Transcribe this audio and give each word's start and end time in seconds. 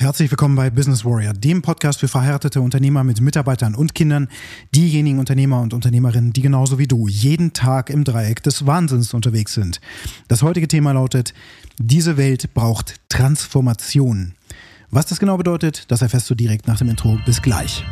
Herzlich 0.00 0.30
willkommen 0.30 0.56
bei 0.56 0.70
Business 0.70 1.04
Warrior, 1.04 1.34
dem 1.34 1.60
Podcast 1.60 2.00
für 2.00 2.08
verheiratete 2.08 2.62
Unternehmer 2.62 3.04
mit 3.04 3.20
Mitarbeitern 3.20 3.74
und 3.74 3.94
Kindern, 3.94 4.28
diejenigen 4.74 5.18
Unternehmer 5.18 5.60
und 5.60 5.74
Unternehmerinnen, 5.74 6.32
die 6.32 6.40
genauso 6.40 6.78
wie 6.78 6.86
du 6.86 7.06
jeden 7.06 7.52
Tag 7.52 7.90
im 7.90 8.02
Dreieck 8.02 8.42
des 8.42 8.64
Wahnsinns 8.64 9.12
unterwegs 9.12 9.52
sind. 9.52 9.78
Das 10.26 10.40
heutige 10.42 10.68
Thema 10.68 10.92
lautet, 10.92 11.34
diese 11.76 12.16
Welt 12.16 12.54
braucht 12.54 12.94
Transformation. 13.10 14.32
Was 14.90 15.04
das 15.04 15.20
genau 15.20 15.36
bedeutet, 15.36 15.84
das 15.88 16.00
erfährst 16.00 16.30
du 16.30 16.34
direkt 16.34 16.66
nach 16.66 16.78
dem 16.78 16.88
Intro. 16.88 17.18
Bis 17.26 17.42
gleich. 17.42 17.84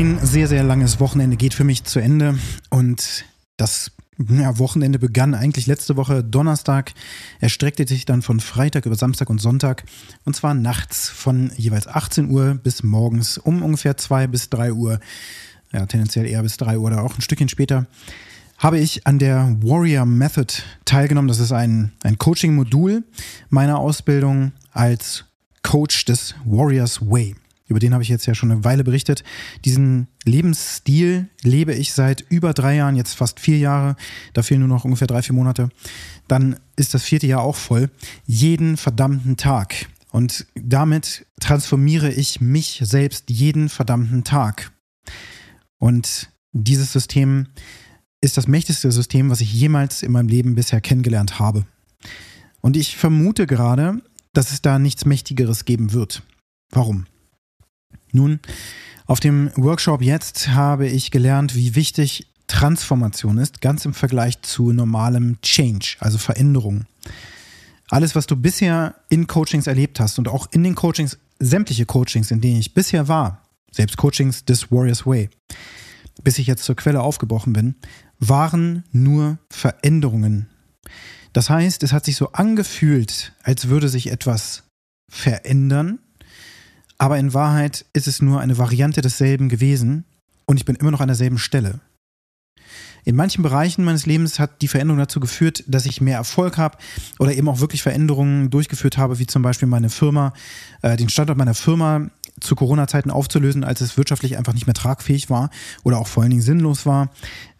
Ein 0.00 0.18
sehr, 0.22 0.48
sehr 0.48 0.62
langes 0.62 0.98
Wochenende 0.98 1.36
geht 1.36 1.52
für 1.52 1.62
mich 1.62 1.84
zu 1.84 2.00
Ende. 2.00 2.38
Und 2.70 3.26
das 3.58 3.92
ja, 4.30 4.58
Wochenende 4.58 4.98
begann 4.98 5.34
eigentlich 5.34 5.66
letzte 5.66 5.94
Woche 5.98 6.24
Donnerstag, 6.24 6.94
erstreckte 7.38 7.86
sich 7.86 8.06
dann 8.06 8.22
von 8.22 8.40
Freitag 8.40 8.86
über 8.86 8.94
Samstag 8.94 9.28
und 9.28 9.42
Sonntag. 9.42 9.84
Und 10.24 10.34
zwar 10.34 10.54
nachts 10.54 11.10
von 11.10 11.52
jeweils 11.54 11.86
18 11.86 12.30
Uhr 12.30 12.54
bis 12.54 12.82
morgens 12.82 13.36
um 13.36 13.62
ungefähr 13.62 13.98
2 13.98 14.26
bis 14.28 14.48
3 14.48 14.72
Uhr, 14.72 15.00
ja 15.70 15.84
tendenziell 15.84 16.24
eher 16.24 16.42
bis 16.42 16.56
3 16.56 16.78
Uhr 16.78 16.86
oder 16.86 17.04
auch 17.04 17.18
ein 17.18 17.20
Stückchen 17.20 17.50
später, 17.50 17.86
habe 18.56 18.78
ich 18.78 19.06
an 19.06 19.18
der 19.18 19.54
Warrior 19.60 20.06
Method 20.06 20.62
teilgenommen. 20.86 21.28
Das 21.28 21.40
ist 21.40 21.52
ein, 21.52 21.92
ein 22.04 22.16
Coaching-Modul 22.16 23.04
meiner 23.50 23.78
Ausbildung 23.78 24.52
als 24.72 25.26
Coach 25.62 26.06
des 26.06 26.36
Warriors 26.46 27.02
Way 27.02 27.36
über 27.70 27.78
den 27.78 27.94
habe 27.94 28.02
ich 28.02 28.08
jetzt 28.08 28.26
ja 28.26 28.34
schon 28.34 28.50
eine 28.50 28.64
Weile 28.64 28.82
berichtet. 28.82 29.22
Diesen 29.64 30.08
Lebensstil 30.24 31.28
lebe 31.42 31.72
ich 31.72 31.92
seit 31.92 32.20
über 32.28 32.52
drei 32.52 32.74
Jahren, 32.74 32.96
jetzt 32.96 33.14
fast 33.14 33.38
vier 33.38 33.58
Jahre. 33.58 33.96
Da 34.32 34.42
fehlen 34.42 34.60
nur 34.60 34.68
noch 34.68 34.84
ungefähr 34.84 35.06
drei, 35.06 35.22
vier 35.22 35.36
Monate. 35.36 35.70
Dann 36.26 36.56
ist 36.74 36.94
das 36.94 37.04
vierte 37.04 37.28
Jahr 37.28 37.42
auch 37.42 37.54
voll. 37.54 37.88
Jeden 38.26 38.76
verdammten 38.76 39.36
Tag. 39.36 39.86
Und 40.10 40.46
damit 40.54 41.26
transformiere 41.38 42.10
ich 42.10 42.40
mich 42.40 42.80
selbst 42.82 43.30
jeden 43.30 43.68
verdammten 43.68 44.24
Tag. 44.24 44.72
Und 45.78 46.28
dieses 46.52 46.92
System 46.92 47.46
ist 48.20 48.36
das 48.36 48.48
mächtigste 48.48 48.90
System, 48.90 49.30
was 49.30 49.40
ich 49.40 49.52
jemals 49.52 50.02
in 50.02 50.10
meinem 50.10 50.28
Leben 50.28 50.56
bisher 50.56 50.80
kennengelernt 50.80 51.38
habe. 51.38 51.64
Und 52.60 52.76
ich 52.76 52.96
vermute 52.96 53.46
gerade, 53.46 54.02
dass 54.32 54.50
es 54.50 54.60
da 54.60 54.80
nichts 54.80 55.04
Mächtigeres 55.04 55.64
geben 55.64 55.92
wird. 55.92 56.24
Warum? 56.70 57.06
Nun, 58.12 58.40
auf 59.06 59.20
dem 59.20 59.50
Workshop 59.56 60.02
jetzt 60.02 60.48
habe 60.48 60.86
ich 60.86 61.10
gelernt, 61.10 61.54
wie 61.54 61.74
wichtig 61.74 62.26
Transformation 62.46 63.38
ist, 63.38 63.60
ganz 63.60 63.84
im 63.84 63.94
Vergleich 63.94 64.42
zu 64.42 64.72
normalem 64.72 65.40
Change, 65.40 65.96
also 66.00 66.18
Veränderung. 66.18 66.86
Alles, 67.88 68.14
was 68.14 68.26
du 68.26 68.36
bisher 68.36 68.94
in 69.08 69.26
Coachings 69.26 69.66
erlebt 69.66 70.00
hast 70.00 70.18
und 70.18 70.28
auch 70.28 70.46
in 70.50 70.62
den 70.62 70.74
Coachings, 70.74 71.18
sämtliche 71.38 71.86
Coachings, 71.86 72.30
in 72.30 72.40
denen 72.40 72.60
ich 72.60 72.74
bisher 72.74 73.08
war, 73.08 73.42
selbst 73.72 73.96
Coachings 73.96 74.44
des 74.44 74.70
Warriors 74.70 75.06
Way, 75.06 75.30
bis 76.22 76.38
ich 76.38 76.46
jetzt 76.46 76.64
zur 76.64 76.76
Quelle 76.76 77.00
aufgebrochen 77.00 77.52
bin, 77.52 77.74
waren 78.18 78.84
nur 78.92 79.38
Veränderungen. 79.48 80.48
Das 81.32 81.50
heißt, 81.50 81.82
es 81.82 81.92
hat 81.92 82.04
sich 82.04 82.16
so 82.16 82.32
angefühlt, 82.32 83.32
als 83.42 83.68
würde 83.68 83.88
sich 83.88 84.10
etwas 84.10 84.64
verändern, 85.10 85.98
aber 87.00 87.18
in 87.18 87.32
Wahrheit 87.32 87.86
ist 87.94 88.06
es 88.06 88.20
nur 88.20 88.40
eine 88.40 88.58
Variante 88.58 89.00
desselben 89.00 89.48
gewesen 89.48 90.04
und 90.44 90.58
ich 90.58 90.66
bin 90.66 90.76
immer 90.76 90.90
noch 90.90 91.00
an 91.00 91.08
derselben 91.08 91.38
Stelle. 91.38 91.80
In 93.04 93.16
manchen 93.16 93.42
Bereichen 93.42 93.84
meines 93.84 94.04
Lebens 94.04 94.38
hat 94.38 94.60
die 94.60 94.68
Veränderung 94.68 94.98
dazu 94.98 95.18
geführt, 95.18 95.64
dass 95.66 95.86
ich 95.86 96.02
mehr 96.02 96.18
Erfolg 96.18 96.58
habe 96.58 96.76
oder 97.18 97.32
eben 97.32 97.48
auch 97.48 97.60
wirklich 97.60 97.82
Veränderungen 97.82 98.50
durchgeführt 98.50 98.98
habe, 98.98 99.18
wie 99.18 99.26
zum 99.26 99.40
Beispiel 99.40 99.66
meine 99.66 99.88
Firma, 99.88 100.34
äh, 100.82 100.98
den 100.98 101.08
Standort 101.08 101.38
meiner 101.38 101.54
Firma 101.54 102.10
zu 102.40 102.54
Corona-Zeiten 102.54 103.10
aufzulösen, 103.10 103.64
als 103.64 103.80
es 103.80 103.96
wirtschaftlich 103.96 104.36
einfach 104.36 104.52
nicht 104.52 104.66
mehr 104.66 104.74
tragfähig 104.74 105.30
war 105.30 105.50
oder 105.84 105.98
auch 105.98 106.06
vor 106.06 106.22
allen 106.22 106.30
Dingen 106.30 106.42
sinnlos 106.42 106.86
war, 106.86 107.10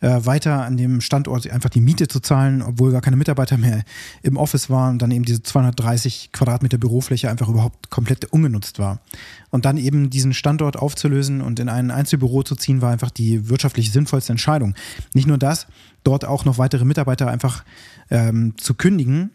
äh, 0.00 0.20
weiter 0.24 0.64
an 0.64 0.76
dem 0.76 1.00
Standort 1.00 1.48
einfach 1.50 1.70
die 1.70 1.80
Miete 1.80 2.08
zu 2.08 2.20
zahlen, 2.20 2.62
obwohl 2.62 2.92
gar 2.92 3.00
keine 3.00 3.16
Mitarbeiter 3.16 3.58
mehr 3.58 3.82
im 4.22 4.36
Office 4.36 4.70
waren 4.70 4.92
und 4.92 5.02
dann 5.02 5.10
eben 5.10 5.24
diese 5.24 5.42
230 5.42 6.30
Quadratmeter 6.32 6.78
Bürofläche 6.78 7.30
einfach 7.30 7.48
überhaupt 7.48 7.90
komplett 7.90 8.26
ungenutzt 8.26 8.78
war. 8.78 9.00
Und 9.50 9.64
dann 9.64 9.76
eben 9.76 10.10
diesen 10.10 10.32
Standort 10.32 10.76
aufzulösen 10.76 11.40
und 11.40 11.58
in 11.58 11.68
ein 11.68 11.90
Einzelbüro 11.90 12.42
zu 12.42 12.56
ziehen, 12.56 12.82
war 12.82 12.92
einfach 12.92 13.10
die 13.10 13.48
wirtschaftlich 13.48 13.92
sinnvollste 13.92 14.32
Entscheidung. 14.32 14.74
Nicht 15.12 15.26
nur 15.26 15.38
das, 15.38 15.66
dort 16.04 16.24
auch 16.24 16.44
noch 16.44 16.58
weitere 16.58 16.84
Mitarbeiter 16.84 17.28
einfach 17.28 17.64
ähm, 18.10 18.54
zu 18.56 18.74
kündigen, 18.74 19.30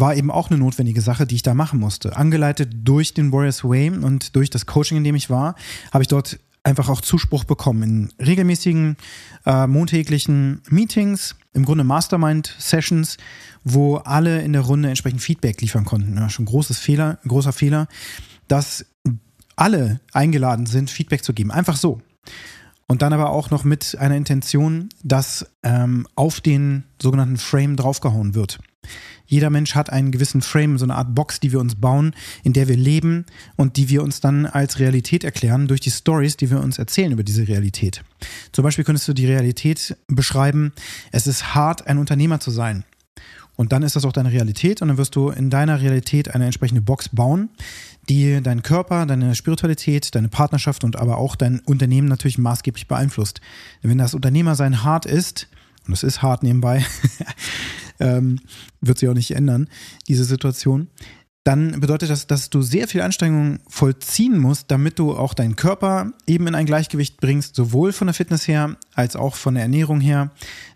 war 0.00 0.14
eben 0.14 0.30
auch 0.30 0.50
eine 0.50 0.58
notwendige 0.58 1.00
Sache, 1.00 1.26
die 1.26 1.36
ich 1.36 1.42
da 1.42 1.54
machen 1.54 1.80
musste. 1.80 2.16
Angeleitet 2.16 2.72
durch 2.84 3.14
den 3.14 3.32
Warriors 3.32 3.64
Way 3.64 3.90
und 3.90 4.36
durch 4.36 4.50
das 4.50 4.66
Coaching, 4.66 4.98
in 4.98 5.04
dem 5.04 5.14
ich 5.14 5.30
war, 5.30 5.54
habe 5.92 6.02
ich 6.02 6.08
dort 6.08 6.38
einfach 6.62 6.88
auch 6.88 7.00
Zuspruch 7.00 7.44
bekommen 7.44 7.82
in 7.82 8.12
regelmäßigen 8.24 8.96
äh, 9.46 9.66
montäglichen 9.66 10.60
Meetings, 10.68 11.36
im 11.54 11.64
Grunde 11.64 11.84
Mastermind-Sessions, 11.84 13.16
wo 13.64 13.96
alle 13.96 14.42
in 14.42 14.52
der 14.52 14.62
Runde 14.62 14.88
entsprechend 14.88 15.22
Feedback 15.22 15.60
liefern 15.60 15.84
konnten. 15.84 16.16
Ja, 16.16 16.28
schon 16.28 16.44
großes 16.44 16.78
Fehler, 16.78 17.18
großer 17.26 17.52
Fehler, 17.52 17.88
dass 18.48 18.86
alle 19.56 20.00
eingeladen 20.12 20.66
sind, 20.66 20.90
Feedback 20.90 21.24
zu 21.24 21.32
geben. 21.32 21.50
Einfach 21.50 21.76
so. 21.76 22.00
Und 22.88 23.02
dann 23.02 23.12
aber 23.12 23.30
auch 23.30 23.50
noch 23.50 23.64
mit 23.64 23.96
einer 23.98 24.16
Intention, 24.16 24.88
dass 25.04 25.46
ähm, 25.62 26.06
auf 26.14 26.40
den 26.40 26.84
sogenannten 27.00 27.36
Frame 27.36 27.76
draufgehauen 27.76 28.34
wird. 28.34 28.58
Jeder 29.26 29.50
Mensch 29.50 29.74
hat 29.74 29.90
einen 29.90 30.10
gewissen 30.10 30.40
Frame, 30.40 30.78
so 30.78 30.86
eine 30.86 30.94
Art 30.94 31.14
Box, 31.14 31.38
die 31.38 31.52
wir 31.52 31.60
uns 31.60 31.74
bauen, 31.74 32.14
in 32.42 32.54
der 32.54 32.66
wir 32.66 32.76
leben 32.76 33.26
und 33.56 33.76
die 33.76 33.90
wir 33.90 34.02
uns 34.02 34.20
dann 34.20 34.46
als 34.46 34.78
Realität 34.78 35.22
erklären 35.22 35.68
durch 35.68 35.82
die 35.82 35.90
Stories, 35.90 36.38
die 36.38 36.50
wir 36.50 36.60
uns 36.60 36.78
erzählen 36.78 37.12
über 37.12 37.22
diese 37.22 37.46
Realität. 37.46 38.02
Zum 38.52 38.64
Beispiel 38.64 38.84
könntest 38.84 39.06
du 39.06 39.12
die 39.12 39.26
Realität 39.26 39.98
beschreiben, 40.06 40.72
es 41.12 41.26
ist 41.26 41.54
hart, 41.54 41.86
ein 41.86 41.98
Unternehmer 41.98 42.40
zu 42.40 42.50
sein. 42.50 42.84
Und 43.58 43.72
dann 43.72 43.82
ist 43.82 43.96
das 43.96 44.04
auch 44.04 44.12
deine 44.12 44.30
Realität 44.30 44.82
und 44.82 44.88
dann 44.88 44.98
wirst 44.98 45.16
du 45.16 45.30
in 45.30 45.50
deiner 45.50 45.80
Realität 45.80 46.32
eine 46.32 46.44
entsprechende 46.44 46.80
Box 46.80 47.08
bauen, 47.08 47.48
die 48.08 48.40
deinen 48.40 48.62
Körper, 48.62 49.04
deine 49.04 49.34
Spiritualität, 49.34 50.14
deine 50.14 50.28
Partnerschaft 50.28 50.84
und 50.84 50.94
aber 50.94 51.18
auch 51.18 51.34
dein 51.34 51.58
Unternehmen 51.66 52.06
natürlich 52.06 52.38
maßgeblich 52.38 52.86
beeinflusst. 52.86 53.40
Denn 53.82 53.90
wenn 53.90 53.98
das 53.98 54.14
Unternehmersein 54.14 54.84
hart 54.84 55.06
ist, 55.06 55.48
und 55.88 55.92
es 55.92 56.04
ist 56.04 56.22
hart 56.22 56.44
nebenbei, 56.44 56.86
ähm, 57.98 58.38
wird 58.80 58.98
sich 58.98 59.08
auch 59.08 59.14
nicht 59.14 59.32
ändern, 59.32 59.68
diese 60.06 60.22
Situation, 60.22 60.86
dann 61.48 61.80
bedeutet 61.80 62.10
das, 62.10 62.26
dass 62.26 62.50
du 62.50 62.60
sehr 62.60 62.88
viel 62.88 63.00
Anstrengung 63.00 63.60
vollziehen 63.68 64.36
musst, 64.36 64.70
damit 64.70 64.98
du 64.98 65.16
auch 65.16 65.32
deinen 65.32 65.56
Körper 65.56 66.12
eben 66.26 66.46
in 66.46 66.54
ein 66.54 66.66
Gleichgewicht 66.66 67.22
bringst, 67.22 67.56
sowohl 67.56 67.94
von 67.94 68.06
der 68.06 68.12
Fitness 68.12 68.46
her 68.46 68.76
als 68.94 69.16
auch 69.16 69.34
von 69.34 69.54
der 69.54 69.62
Ernährung 69.62 70.02
her, 70.02 70.30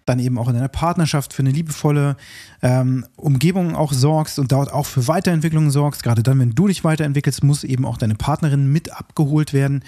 dann 0.07 0.19
eben 0.19 0.39
auch 0.39 0.49
in 0.49 0.55
deiner 0.55 0.69
Partnerschaft 0.69 1.35
für 1.35 1.43
eine 1.43 1.51
liebevolle 1.51 2.17
ähm, 2.63 3.05
Umgebung 3.17 3.77
auch 3.77 3.93
sorgst 3.93 4.39
und 4.39 4.51
dort 4.51 4.73
auch 4.73 4.87
für 4.87 5.09
Weiterentwicklung 5.09 5.71
sorgst. 5.71 6.03
Gerade 6.03 6.23
dann, 6.23 6.39
wenn 6.39 6.55
du 6.55 6.67
dich 6.69 6.85
weiterentwickelst, 6.85 7.45
muss 7.45 7.65
eben 7.65 7.85
auch 7.85 7.99
deine 7.99 8.15
Partnerin 8.15 8.73
mit 8.73 8.93
abgeholt 8.93 9.53
werden 9.53 9.85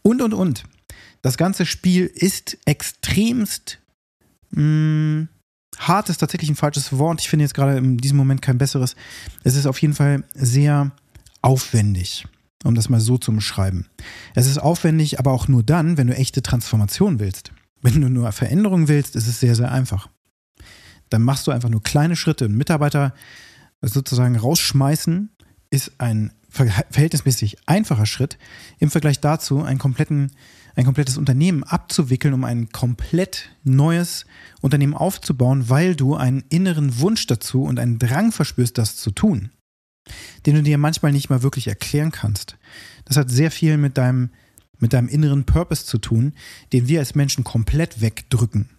und, 0.00 0.22
und, 0.22 0.32
und. 0.32 0.64
Das 1.20 1.36
ganze 1.36 1.66
Spiel 1.66 2.06
ist 2.06 2.56
extremst 2.64 3.80
mh, 4.52 4.62
mm, 4.62 5.28
hart 5.78 6.08
ist 6.08 6.18
tatsächlich 6.18 6.50
ein 6.50 6.56
falsches 6.56 6.96
Wort. 6.98 7.20
Ich 7.20 7.28
finde 7.28 7.44
jetzt 7.44 7.54
gerade 7.54 7.78
in 7.78 7.98
diesem 7.98 8.16
Moment 8.16 8.42
kein 8.42 8.58
besseres. 8.58 8.96
Es 9.44 9.56
ist 9.56 9.66
auf 9.66 9.80
jeden 9.80 9.94
Fall 9.94 10.24
sehr 10.34 10.92
aufwendig, 11.40 12.26
um 12.64 12.74
das 12.74 12.88
mal 12.88 13.00
so 13.00 13.18
zu 13.18 13.32
beschreiben. 13.32 13.86
Es 14.34 14.46
ist 14.46 14.58
aufwendig, 14.58 15.18
aber 15.18 15.32
auch 15.32 15.48
nur 15.48 15.62
dann, 15.62 15.96
wenn 15.96 16.06
du 16.06 16.16
echte 16.16 16.42
Transformation 16.42 17.18
willst. 17.18 17.52
Wenn 17.80 18.00
du 18.00 18.08
nur 18.08 18.30
Veränderung 18.32 18.88
willst, 18.88 19.16
ist 19.16 19.26
es 19.26 19.40
sehr, 19.40 19.56
sehr 19.56 19.72
einfach. 19.72 20.08
Dann 21.10 21.22
machst 21.22 21.46
du 21.46 21.50
einfach 21.50 21.68
nur 21.68 21.82
kleine 21.82 22.16
Schritte. 22.16 22.44
Ein 22.44 22.56
Mitarbeiter 22.56 23.12
sozusagen 23.80 24.36
rausschmeißen 24.36 25.30
ist 25.70 25.92
ein 25.98 26.32
verhältnismäßig 26.52 27.56
einfacher 27.66 28.06
Schritt 28.06 28.38
im 28.78 28.90
Vergleich 28.90 29.20
dazu, 29.20 29.62
einen 29.62 29.78
kompletten 29.78 30.32
ein 30.74 30.84
komplettes 30.84 31.18
Unternehmen 31.18 31.64
abzuwickeln, 31.64 32.34
um 32.34 32.44
ein 32.44 32.70
komplett 32.70 33.50
neues 33.62 34.26
Unternehmen 34.60 34.94
aufzubauen, 34.94 35.68
weil 35.68 35.94
du 35.94 36.16
einen 36.16 36.44
inneren 36.48 36.98
Wunsch 36.98 37.26
dazu 37.26 37.64
und 37.64 37.78
einen 37.78 37.98
Drang 37.98 38.32
verspürst, 38.32 38.78
das 38.78 38.96
zu 38.96 39.10
tun, 39.10 39.50
den 40.46 40.54
du 40.54 40.62
dir 40.62 40.78
manchmal 40.78 41.12
nicht 41.12 41.30
mal 41.30 41.42
wirklich 41.42 41.68
erklären 41.68 42.10
kannst. 42.10 42.56
Das 43.04 43.16
hat 43.16 43.30
sehr 43.30 43.50
viel 43.50 43.76
mit 43.76 43.98
deinem, 43.98 44.30
mit 44.78 44.92
deinem 44.92 45.08
inneren 45.08 45.44
Purpose 45.44 45.84
zu 45.84 45.98
tun, 45.98 46.32
den 46.72 46.88
wir 46.88 47.00
als 47.00 47.14
Menschen 47.14 47.44
komplett 47.44 48.00
wegdrücken. 48.00 48.70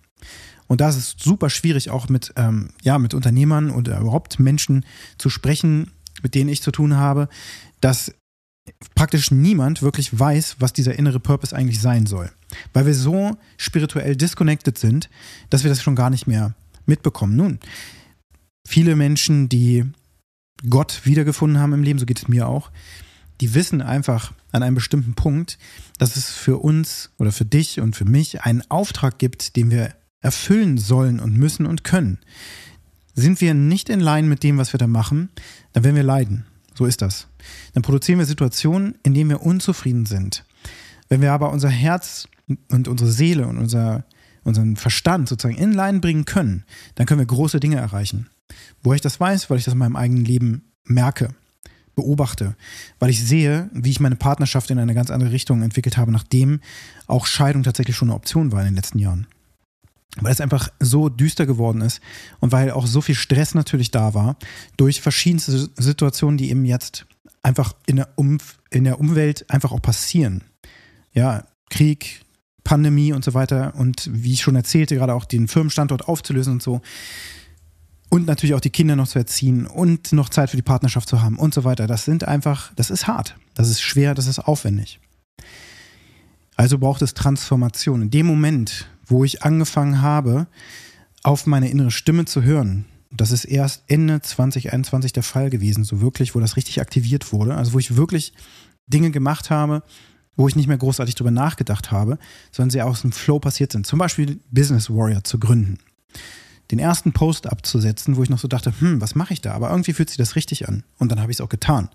Und 0.67 0.81
da 0.81 0.89
ist 0.89 0.95
es 0.95 1.15
super 1.19 1.49
schwierig, 1.49 1.91
auch 1.91 2.09
mit, 2.09 2.33
ähm, 2.37 2.69
ja, 2.81 2.97
mit 2.97 3.13
Unternehmern 3.13 3.69
oder 3.69 3.99
überhaupt 3.99 4.39
Menschen 4.39 4.85
zu 5.17 5.29
sprechen, 5.29 5.91
mit 6.23 6.33
denen 6.33 6.49
ich 6.49 6.61
zu 6.61 6.71
tun 6.71 6.95
habe, 6.95 7.29
dass 7.81 8.13
praktisch 8.95 9.31
niemand 9.31 9.81
wirklich 9.81 10.17
weiß, 10.17 10.57
was 10.59 10.73
dieser 10.73 10.97
innere 10.97 11.19
Purpose 11.19 11.55
eigentlich 11.55 11.81
sein 11.81 12.05
soll. 12.05 12.31
Weil 12.71 12.85
wir 12.85 12.95
so 12.95 13.37
spirituell 13.57 14.15
disconnected 14.15 14.77
sind, 14.77 15.09
dass 15.49 15.63
wir 15.63 15.69
das 15.69 15.81
schon 15.81 15.95
gar 15.95 16.09
nicht 16.09 16.27
mehr 16.27 16.55
mitbekommen. 16.85 17.35
Nun, 17.35 17.59
viele 18.67 18.95
Menschen, 18.95 19.49
die 19.49 19.85
Gott 20.69 21.01
wiedergefunden 21.03 21.59
haben 21.59 21.73
im 21.73 21.83
Leben, 21.83 21.99
so 21.99 22.05
geht 22.05 22.19
es 22.19 22.27
mir 22.27 22.47
auch, 22.47 22.71
die 23.41 23.53
wissen 23.53 23.81
einfach 23.81 24.31
an 24.51 24.63
einem 24.63 24.75
bestimmten 24.75 25.15
Punkt, 25.15 25.57
dass 25.97 26.15
es 26.15 26.29
für 26.29 26.57
uns 26.57 27.11
oder 27.17 27.31
für 27.31 27.45
dich 27.45 27.81
und 27.81 27.95
für 27.95 28.05
mich 28.05 28.41
einen 28.41 28.63
Auftrag 28.69 29.17
gibt, 29.17 29.55
den 29.55 29.71
wir 29.71 29.93
erfüllen 30.21 30.77
sollen 30.77 31.19
und 31.19 31.37
müssen 31.37 31.65
und 31.65 31.83
können. 31.83 32.19
Sind 33.15 33.41
wir 33.41 33.53
nicht 33.53 33.89
in 33.89 33.99
Line 33.99 34.27
mit 34.27 34.43
dem, 34.43 34.57
was 34.57 34.73
wir 34.73 34.77
da 34.77 34.87
machen, 34.87 35.29
dann 35.73 35.83
werden 35.83 35.95
wir 35.95 36.03
leiden. 36.03 36.45
So 36.73 36.85
ist 36.85 37.01
das. 37.01 37.27
Dann 37.73 37.83
produzieren 37.83 38.19
wir 38.19 38.25
Situationen, 38.25 38.95
in 39.03 39.13
denen 39.13 39.29
wir 39.29 39.43
unzufrieden 39.43 40.05
sind. 40.05 40.45
Wenn 41.09 41.21
wir 41.21 41.31
aber 41.31 41.51
unser 41.51 41.69
Herz 41.69 42.27
und 42.71 42.87
unsere 42.87 43.11
Seele 43.11 43.47
und 43.47 43.57
unser, 43.57 44.05
unseren 44.43 44.75
Verstand 44.75 45.29
sozusagen 45.29 45.57
in 45.57 45.73
Line 45.73 45.99
bringen 45.99 46.25
können, 46.25 46.63
dann 46.95 47.05
können 47.05 47.19
wir 47.19 47.27
große 47.27 47.59
Dinge 47.59 47.75
erreichen. 47.75 48.29
Wo 48.81 48.93
ich 48.93 49.01
das 49.01 49.19
weiß, 49.19 49.49
weil 49.49 49.59
ich 49.59 49.65
das 49.65 49.73
in 49.73 49.79
meinem 49.79 49.95
eigenen 49.95 50.25
Leben 50.25 50.71
merke, 50.85 51.29
beobachte, 51.95 52.55
weil 52.97 53.11
ich 53.11 53.23
sehe, 53.23 53.69
wie 53.73 53.91
ich 53.91 53.99
meine 53.99 54.15
Partnerschaft 54.15 54.71
in 54.71 54.79
eine 54.79 54.95
ganz 54.95 55.11
andere 55.11 55.31
Richtung 55.31 55.61
entwickelt 55.61 55.97
habe, 55.97 56.11
nachdem 56.11 56.59
auch 57.05 57.27
Scheidung 57.27 57.61
tatsächlich 57.61 57.95
schon 57.95 58.09
eine 58.09 58.15
Option 58.15 58.51
war 58.51 58.61
in 58.61 58.65
den 58.65 58.75
letzten 58.75 58.97
Jahren 58.97 59.27
weil 60.21 60.31
es 60.31 60.41
einfach 60.41 60.69
so 60.79 61.09
düster 61.09 61.45
geworden 61.45 61.81
ist 61.81 62.01
und 62.39 62.51
weil 62.51 62.71
auch 62.71 62.85
so 62.85 63.01
viel 63.01 63.15
Stress 63.15 63.55
natürlich 63.55 63.91
da 63.91 64.13
war 64.13 64.37
durch 64.77 65.01
verschiedenste 65.01 65.69
Situationen, 65.75 66.37
die 66.37 66.49
eben 66.49 66.65
jetzt 66.65 67.05
einfach 67.41 67.73
in 67.85 67.97
der, 67.97 68.09
um 68.15 68.37
in 68.69 68.83
der 68.83 68.99
Umwelt 68.99 69.49
einfach 69.49 69.71
auch 69.71 69.81
passieren. 69.81 70.43
Ja, 71.13 71.45
Krieg, 71.69 72.21
Pandemie 72.63 73.13
und 73.13 73.23
so 73.25 73.33
weiter 73.33 73.73
und 73.75 74.09
wie 74.11 74.33
ich 74.33 74.41
schon 74.41 74.55
erzählte, 74.55 74.95
gerade 74.95 75.13
auch 75.13 75.25
den 75.25 75.47
Firmenstandort 75.47 76.07
aufzulösen 76.07 76.53
und 76.53 76.63
so. 76.63 76.81
Und 78.09 78.27
natürlich 78.27 78.53
auch 78.53 78.61
die 78.61 78.69
Kinder 78.69 78.95
noch 78.95 79.07
zu 79.07 79.17
erziehen 79.17 79.65
und 79.65 80.13
noch 80.13 80.29
Zeit 80.29 80.51
für 80.51 80.55
die 80.55 80.61
Partnerschaft 80.63 81.09
zu 81.09 81.21
haben 81.21 81.37
und 81.37 81.53
so 81.53 81.63
weiter. 81.63 81.87
Das 81.87 82.05
sind 82.05 82.27
einfach, 82.27 82.71
das 82.75 82.91
ist 82.91 83.07
hart, 83.07 83.35
das 83.55 83.69
ist 83.69 83.81
schwer, 83.81 84.13
das 84.13 84.27
ist 84.27 84.39
aufwendig. 84.39 84.99
Also 86.55 86.77
braucht 86.77 87.01
es 87.01 87.13
Transformation. 87.13 88.03
In 88.03 88.09
dem 88.11 88.25
Moment, 88.25 88.87
wo 89.05 89.23
ich 89.23 89.43
angefangen 89.43 90.01
habe, 90.01 90.47
auf 91.23 91.47
meine 91.47 91.69
innere 91.69 91.91
Stimme 91.91 92.25
zu 92.25 92.43
hören. 92.43 92.85
Das 93.11 93.31
ist 93.31 93.45
erst 93.45 93.83
Ende 93.87 94.21
2021 94.21 95.13
der 95.13 95.23
Fall 95.23 95.49
gewesen, 95.49 95.83
so 95.83 96.01
wirklich, 96.01 96.35
wo 96.35 96.39
das 96.39 96.57
richtig 96.57 96.81
aktiviert 96.81 97.31
wurde. 97.31 97.55
Also 97.55 97.73
wo 97.73 97.79
ich 97.79 97.95
wirklich 97.95 98.33
Dinge 98.87 99.11
gemacht 99.11 99.49
habe, 99.49 99.83
wo 100.35 100.47
ich 100.47 100.55
nicht 100.55 100.67
mehr 100.67 100.77
großartig 100.77 101.15
drüber 101.15 101.31
nachgedacht 101.31 101.91
habe, 101.91 102.17
sondern 102.51 102.71
sie 102.71 102.81
aus 102.81 103.01
dem 103.01 103.11
Flow 103.11 103.39
passiert 103.39 103.71
sind. 103.71 103.85
Zum 103.85 103.99
Beispiel 103.99 104.39
Business 104.51 104.89
Warrior 104.89 105.23
zu 105.23 105.39
gründen. 105.39 105.77
Den 106.71 106.79
ersten 106.79 107.13
Post 107.13 107.47
abzusetzen, 107.47 108.15
wo 108.15 108.23
ich 108.23 108.29
noch 108.29 108.39
so 108.39 108.47
dachte, 108.47 108.73
hm, 108.79 108.99
was 108.99 109.15
mache 109.15 109.33
ich 109.33 109.41
da? 109.41 109.53
Aber 109.53 109.69
irgendwie 109.69 109.93
fühlt 109.93 110.09
sich 110.09 110.17
das 110.17 110.35
richtig 110.35 110.67
an. 110.67 110.83
Und 110.97 111.11
dann 111.11 111.21
habe 111.21 111.31
ich 111.31 111.37
es 111.37 111.41
auch 111.41 111.49
getan. 111.49 111.89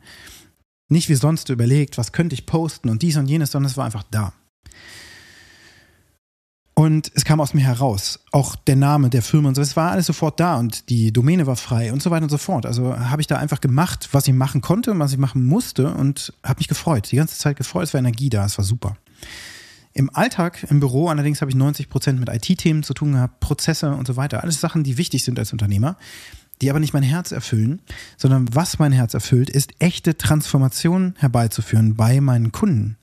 Nicht 0.89 1.09
wie 1.09 1.15
sonst 1.15 1.49
überlegt, 1.49 1.99
was 1.99 2.13
könnte 2.13 2.35
ich 2.35 2.47
posten 2.47 2.89
und 2.89 3.03
dies 3.03 3.17
und 3.17 3.27
jenes, 3.27 3.51
sondern 3.51 3.71
es 3.71 3.77
war 3.77 3.85
einfach 3.85 4.05
da. 4.11 4.33
Und 6.79 7.11
es 7.17 7.25
kam 7.25 7.41
aus 7.41 7.55
mir 7.55 7.65
heraus. 7.65 8.21
Auch 8.31 8.55
der 8.55 8.77
Name 8.77 9.11
der 9.11 9.23
Firma 9.23 9.49
und 9.49 9.57
so. 9.57 9.63
Es 9.63 9.75
war 9.75 9.91
alles 9.91 10.07
sofort 10.07 10.39
da 10.39 10.59
und 10.59 10.89
die 10.91 11.13
Domäne 11.13 11.45
war 11.45 11.57
frei 11.57 11.93
und 11.93 12.01
so 12.01 12.13
weiter 12.13 12.23
und 12.23 12.29
so 12.29 12.39
fort. 12.39 12.67
Also 12.67 12.97
habe 12.97 13.21
ich 13.21 13.27
da 13.27 13.37
einfach 13.37 13.61
gemacht, 13.61 14.11
was 14.13 14.29
ich 14.29 14.33
machen 14.33 14.61
konnte 14.61 14.93
und 14.93 15.01
was 15.01 15.11
ich 15.11 15.19
machen 15.19 15.45
musste 15.45 15.93
und 15.93 16.33
habe 16.45 16.59
mich 16.59 16.69
gefreut. 16.69 17.11
Die 17.11 17.17
ganze 17.17 17.37
Zeit 17.37 17.57
gefreut. 17.57 17.83
Es 17.83 17.95
war 17.95 17.99
Energie 17.99 18.31
da. 18.31 18.45
Es 18.45 18.59
war 18.59 18.65
super. 18.65 18.97
Im 19.93 20.09
Alltag, 20.15 20.65
im 20.71 20.79
Büro 20.79 21.09
allerdings 21.09 21.41
habe 21.41 21.51
ich 21.51 21.57
90 21.57 21.89
Prozent 21.89 22.21
mit 22.21 22.29
IT-Themen 22.29 22.85
zu 22.85 22.95
tun 22.95 23.15
gehabt, 23.15 23.41
Prozesse 23.41 23.91
und 23.91 24.07
so 24.07 24.15
weiter. 24.15 24.45
Alles 24.45 24.61
Sachen, 24.61 24.85
die 24.85 24.99
wichtig 24.99 25.25
sind 25.25 25.41
als 25.41 25.51
Unternehmer 25.51 25.97
die 26.61 26.71
aber 26.71 26.81
nicht 26.81 26.93
mein 26.93 27.03
Herz 27.03 27.33
erfüllen, 27.33 27.81
sondern 28.17 28.47
was 28.55 28.79
mein 28.79 28.93
Herz 28.93 29.15
erfüllt, 29.15 29.51
ist 29.51 29.73
echte 29.79 30.17
Transformation 30.17 31.15
herbeizuführen 31.19 31.95
bei 31.95 32.21
meinen 32.21 32.53
Kunden. 32.53 32.97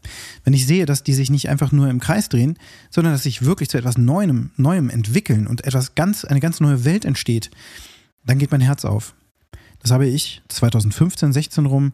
Wenn 0.43 0.53
ich 0.53 0.67
sehe, 0.67 0.85
dass 0.85 1.03
die 1.03 1.13
sich 1.13 1.29
nicht 1.29 1.49
einfach 1.49 1.71
nur 1.71 1.89
im 1.89 1.99
Kreis 1.99 2.29
drehen, 2.29 2.57
sondern 2.89 3.13
dass 3.13 3.23
sich 3.23 3.45
wirklich 3.45 3.69
zu 3.69 3.77
etwas 3.77 3.97
Neuem, 3.97 4.51
Neuem 4.57 4.89
entwickeln 4.89 5.47
und 5.47 5.63
etwas 5.65 5.95
ganz, 5.95 6.25
eine 6.25 6.39
ganz 6.39 6.59
neue 6.59 6.85
Welt 6.85 7.05
entsteht, 7.05 7.51
dann 8.25 8.39
geht 8.39 8.51
mein 8.51 8.61
Herz 8.61 8.85
auf. 8.85 9.15
Das 9.79 9.91
habe 9.91 10.07
ich 10.07 10.41
2015, 10.47 11.31
16 11.31 11.65
rum 11.65 11.93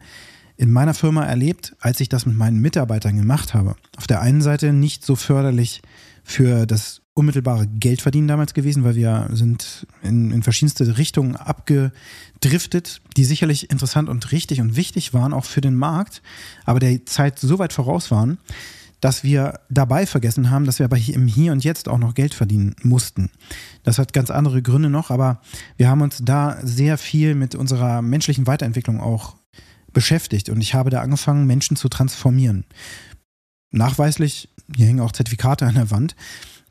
in 0.57 0.72
meiner 0.72 0.94
Firma 0.94 1.25
erlebt, 1.25 1.75
als 1.80 2.00
ich 2.00 2.10
das 2.10 2.25
mit 2.25 2.38
meinen 2.38 2.62
Mitarbeitern 2.62 3.18
gemacht 3.18 3.54
habe. 3.54 3.75
Auf 3.98 4.07
der 4.07 4.22
einen 4.22 4.42
Seite 4.42 4.74
nicht 4.74 5.06
so 5.06 5.16
förderlich 5.16 5.81
für 6.24 6.66
das 6.66 7.00
unmittelbare 7.13 7.68
Geldverdienen 7.68 8.28
damals 8.28 8.54
gewesen, 8.54 8.84
weil 8.84 8.96
wir 8.96 9.30
sind 9.34 9.86
in, 10.02 10.31
in 10.31 10.44
verschiedenste 10.44 10.98
Richtungen 10.98 11.36
abgedriftet, 11.36 13.02
die 13.18 13.25
sicherlich 13.25 13.69
interessant 13.69 14.08
und 14.08 14.31
richtig 14.31 14.62
und 14.62 14.75
wichtig 14.75 15.13
waren, 15.13 15.34
auch 15.34 15.46
für 15.46 15.62
den 15.62 15.75
Markt, 15.75 16.22
aber 16.66 16.80
der 16.80 17.06
Zeit 17.06 17.38
so 17.38 17.60
weit 17.60 17.74
voraus 17.74 18.12
waren, 18.12 18.38
dass 19.02 19.24
wir 19.24 19.60
dabei 19.69 20.06
vergessen 20.06 20.52
haben, 20.52 20.66
dass 20.66 20.80
wir 20.80 20.86
aber 20.86 20.98
im 20.98 21.28
Hier 21.28 21.52
und 21.52 21.63
Jetzt 21.63 21.90
auch 21.90 21.98
noch 21.98 22.13
Geld 22.13 22.34
verdienen 22.34 22.75
mussten. 22.84 23.30
Das 23.84 23.98
hat 23.98 24.14
ganz 24.14 24.30
andere 24.30 24.62
Gründe 24.62 24.90
noch, 24.90 25.10
aber 25.10 25.42
wir 25.75 25.90
haben 25.90 26.02
uns 26.02 26.19
da 26.24 26.60
sehr 26.64 26.98
viel 26.98 27.36
mit 27.36 27.56
unserer 27.56 28.02
menschlichen 28.02 28.48
Weiterentwicklung 28.48 29.02
auch 29.02 29.36
beschäftigt 29.92 30.50
und 30.50 30.62
ich 30.62 30.75
habe 30.75 30.92
da 30.92 31.02
angefangen, 31.02 31.46
Menschen 31.46 31.75
zu 31.75 31.90
transformieren. 31.90 32.64
Nachweislich, 33.72 34.50
hier 34.75 34.86
hängen 34.86 35.00
auch 35.02 35.12
Zertifikate 35.12 35.66
an 35.66 35.75
der 35.75 35.92
Wand, 35.92 36.16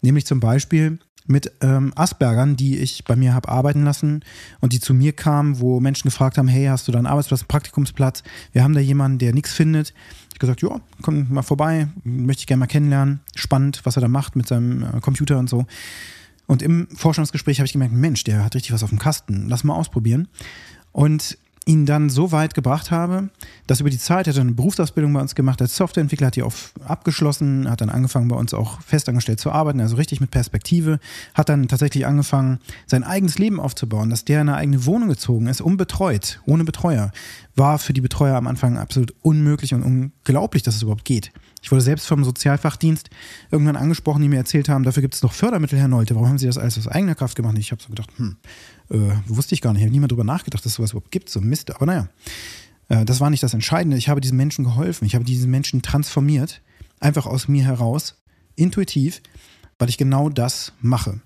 Nämlich 0.02 0.26
zum 0.26 0.41
Beispiel 0.41 0.99
mit 1.26 1.52
ähm, 1.61 1.93
Aspergern, 1.94 2.56
die 2.56 2.79
ich 2.79 3.05
bei 3.05 3.17
mir 3.17 3.35
habe 3.35 3.49
arbeiten 3.49 3.85
lassen 3.85 4.25
und 4.61 4.73
die 4.73 4.81
zu 4.81 4.93
mir 4.93 5.12
kamen, 5.12 5.61
wo 5.61 5.81
Menschen 5.81 6.08
gefragt 6.08 6.38
haben, 6.38 6.49
hey, 6.49 6.67
hast 6.67 6.88
du 6.88 6.93
da 6.93 6.99
einen 6.99 7.06
Arbeitsplatz, 7.06 7.41
einen 7.43 7.49
Praktikumsplatz? 7.49 8.23
Wir 8.52 8.64
haben 8.64 8.75
da 8.75 8.81
jemanden, 8.81 9.19
der 9.19 9.32
nichts 9.32 9.52
findet. 9.52 9.94
Ich 10.32 10.38
gesagt, 10.38 10.62
ja, 10.62 10.81
komm 11.02 11.26
mal 11.31 11.43
vorbei, 11.43 11.88
möchte 12.02 12.41
ich 12.41 12.47
gerne 12.47 12.61
mal 12.61 12.67
kennenlernen. 12.67 13.20
Spannend, 13.35 13.81
was 13.85 13.97
er 13.97 14.00
da 14.00 14.08
macht 14.08 14.37
mit 14.37 14.49
seinem 14.49 14.82
äh, 14.82 15.00
Computer 15.00 15.38
und 15.38 15.49
so. 15.49 15.67
Und 16.47 16.62
im 16.62 16.88
Forschungsgespräch 16.97 17.61
habe 17.61 17.67
ich 17.67 17.75
gemerkt, 17.75 17.94
Mensch, 17.94 18.25
der 18.25 18.44
hat 18.44 18.56
richtig 18.56 18.73
was 18.73 18.82
auf 18.82 18.91
dem 18.91 18.99
Kasten. 18.99 19.49
Lass 19.49 19.62
mal 19.62 19.75
ausprobieren. 19.75 20.29
Und 20.91 21.38
ihn 21.67 21.87
dann 21.87 22.09
so 22.09 22.33
weit 22.33 22.55
gebracht 22.55 22.91
habe, 22.91 23.29
dass 23.67 23.81
über 23.81 23.91
die 23.91 23.99
Zeit, 23.99 24.27
er 24.27 24.33
hat 24.33 24.41
eine 24.41 24.53
Berufsausbildung 24.53 25.12
bei 25.12 25.21
uns 25.21 25.35
gemacht 25.35 25.61
als 25.61 25.76
Softwareentwickler, 25.76 26.29
hat 26.29 26.37
die 26.37 26.43
auch 26.43 26.55
abgeschlossen, 26.87 27.71
hat 27.71 27.81
dann 27.81 27.90
angefangen 27.90 28.29
bei 28.29 28.37
uns 28.37 28.55
auch 28.55 28.81
festangestellt 28.81 29.40
zu 29.40 29.50
arbeiten, 29.50 29.81
also 29.81 29.97
richtig 29.97 30.21
mit 30.21 30.31
Perspektive, 30.31 31.00
hat 31.35 31.49
dann 31.49 31.69
tatsächlich 31.69 32.07
angefangen, 32.07 32.61
sein 32.87 33.05
eigenes 33.05 33.38
Leben 33.38 33.61
aufzubauen, 33.61 34.11
dass 34.11 34.25
der 34.25 34.40
in 34.40 34.49
eine 34.49 34.57
eigene 34.57 34.87
Wohnung 34.87 35.09
gezogen 35.09 35.47
ist, 35.47 35.61
unbetreut, 35.61 36.40
ohne 36.47 36.64
Betreuer, 36.64 37.12
war 37.57 37.79
für 37.79 37.93
die 37.93 38.00
Betreuer 38.00 38.37
am 38.37 38.47
Anfang 38.47 38.79
absolut 38.79 39.14
unmöglich 39.21 39.75
und 39.75 39.83
unglaublich, 39.83 40.62
dass 40.62 40.76
es 40.76 40.83
überhaupt 40.83 41.05
geht. 41.05 41.31
Ich 41.62 41.71
wurde 41.71 41.83
selbst 41.83 42.07
vom 42.07 42.25
Sozialfachdienst 42.25 43.11
irgendwann 43.50 43.76
angesprochen, 43.76 44.23
die 44.23 44.29
mir 44.29 44.38
erzählt 44.38 44.69
haben, 44.69 44.85
dafür 44.85 45.02
gibt 45.02 45.14
es 45.14 45.23
noch 45.23 45.33
Fördermittel, 45.33 45.79
Herr 45.79 45.88
Nolte. 45.88 46.14
Warum 46.14 46.29
haben 46.29 46.38
Sie 46.38 46.47
das 46.47 46.59
alles 46.59 46.79
aus 46.79 46.88
eigener 46.88 47.14
Kraft 47.14 47.37
gemacht? 47.37 47.57
Ich 47.59 47.71
habe 47.73 47.83
so 47.83 47.88
gedacht, 47.88 48.11
hm, 48.17 48.37
äh, 48.90 48.97
wusste 49.26 49.55
ich 49.55 49.61
gar 49.61 49.73
nicht. 49.73 49.81
Ich 49.81 49.87
habe 49.87 49.93
niemand 49.93 50.12
drüber 50.12 50.25
nachgedacht, 50.25 50.64
dass 50.64 50.73
es 50.73 50.76
sowas 50.76 50.93
überhaupt 50.93 51.11
gibt, 51.11 51.29
so 51.29 51.40
Mist. 51.40 51.75
Aber 51.75 51.87
naja, 51.87 52.09
äh, 52.88 53.05
das 53.05 53.21
war 53.21 53.31
nicht 53.31 53.43
das 53.43 53.55
Entscheidende. 53.55 53.97
Ich 53.97 54.09
habe 54.09 54.21
diesen 54.21 54.37
Menschen 54.37 54.64
geholfen. 54.64 55.05
Ich 55.05 55.14
habe 55.14 55.25
diesen 55.25 55.50
Menschen 55.50 55.83
transformiert, 55.83 56.62
einfach 56.99 57.26
aus 57.26 57.49
mir 57.49 57.64
heraus, 57.64 58.17
intuitiv, 58.57 59.21
weil 59.79 59.88
ich 59.88 59.99
genau 59.99 60.29
das 60.29 60.73
mache. 60.81 61.21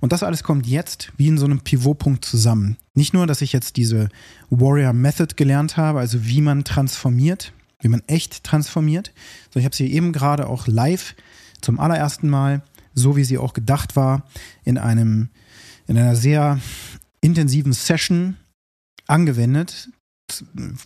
Und 0.00 0.12
das 0.12 0.22
alles 0.22 0.42
kommt 0.42 0.66
jetzt 0.66 1.12
wie 1.16 1.28
in 1.28 1.38
so 1.38 1.46
einem 1.46 1.60
Pivotpunkt 1.60 2.24
zusammen. 2.24 2.76
Nicht 2.94 3.14
nur, 3.14 3.26
dass 3.26 3.40
ich 3.40 3.52
jetzt 3.52 3.76
diese 3.76 4.08
Warrior 4.50 4.92
Method 4.92 5.34
gelernt 5.36 5.76
habe, 5.76 6.00
also 6.00 6.24
wie 6.26 6.40
man 6.40 6.64
transformiert, 6.64 7.52
wie 7.80 7.88
man 7.88 8.02
echt 8.06 8.44
transformiert. 8.44 9.12
So, 9.52 9.58
ich 9.58 9.64
habe 9.64 9.76
sie 9.76 9.92
eben 9.92 10.12
gerade 10.12 10.48
auch 10.48 10.66
live 10.66 11.14
zum 11.60 11.80
allerersten 11.80 12.28
Mal, 12.28 12.62
so 12.94 13.16
wie 13.16 13.24
sie 13.24 13.38
auch 13.38 13.52
gedacht 13.52 13.96
war, 13.96 14.24
in 14.64 14.78
einem, 14.78 15.30
in 15.86 15.96
einer 15.96 16.16
sehr 16.16 16.60
intensiven 17.20 17.72
Session 17.72 18.36
angewendet, 19.06 19.90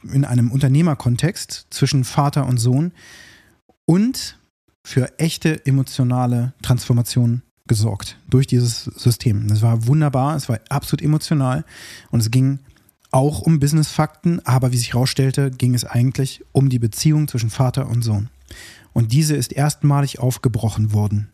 in 0.03 0.25
einem 0.25 0.51
Unternehmerkontext 0.51 1.67
zwischen 1.71 2.05
Vater 2.05 2.47
und 2.47 2.59
Sohn 2.59 2.93
und 3.85 4.39
für 4.87 5.19
echte 5.19 5.65
emotionale 5.67 6.55
Transformation 6.63 7.43
gesorgt 7.67 8.19
durch 8.29 8.47
dieses 8.47 8.85
System. 8.85 9.49
Das 9.49 9.63
war 9.63 9.87
wunderbar, 9.87 10.37
es 10.37 10.49
war 10.49 10.61
absolut 10.69 11.03
emotional 11.03 11.65
und 12.11 12.21
es 12.21 12.31
ging 12.31 12.59
auch 13.15 13.41
um 13.41 13.61
Business-Fakten, 13.61 14.45
aber 14.45 14.73
wie 14.73 14.77
sich 14.77 14.93
herausstellte, 14.93 15.51
ging 15.51 15.75
es 15.75 15.85
eigentlich 15.85 16.45
um 16.51 16.69
die 16.69 16.81
Beziehung 16.81 17.29
zwischen 17.29 17.49
Vater 17.49 17.89
und 17.89 18.03
Sohn. 18.03 18.29
Und 18.93 19.13
diese 19.13 19.37
ist 19.37 19.53
erstmalig 19.53 20.19
aufgebrochen 20.19 20.93
worden. 20.93 21.31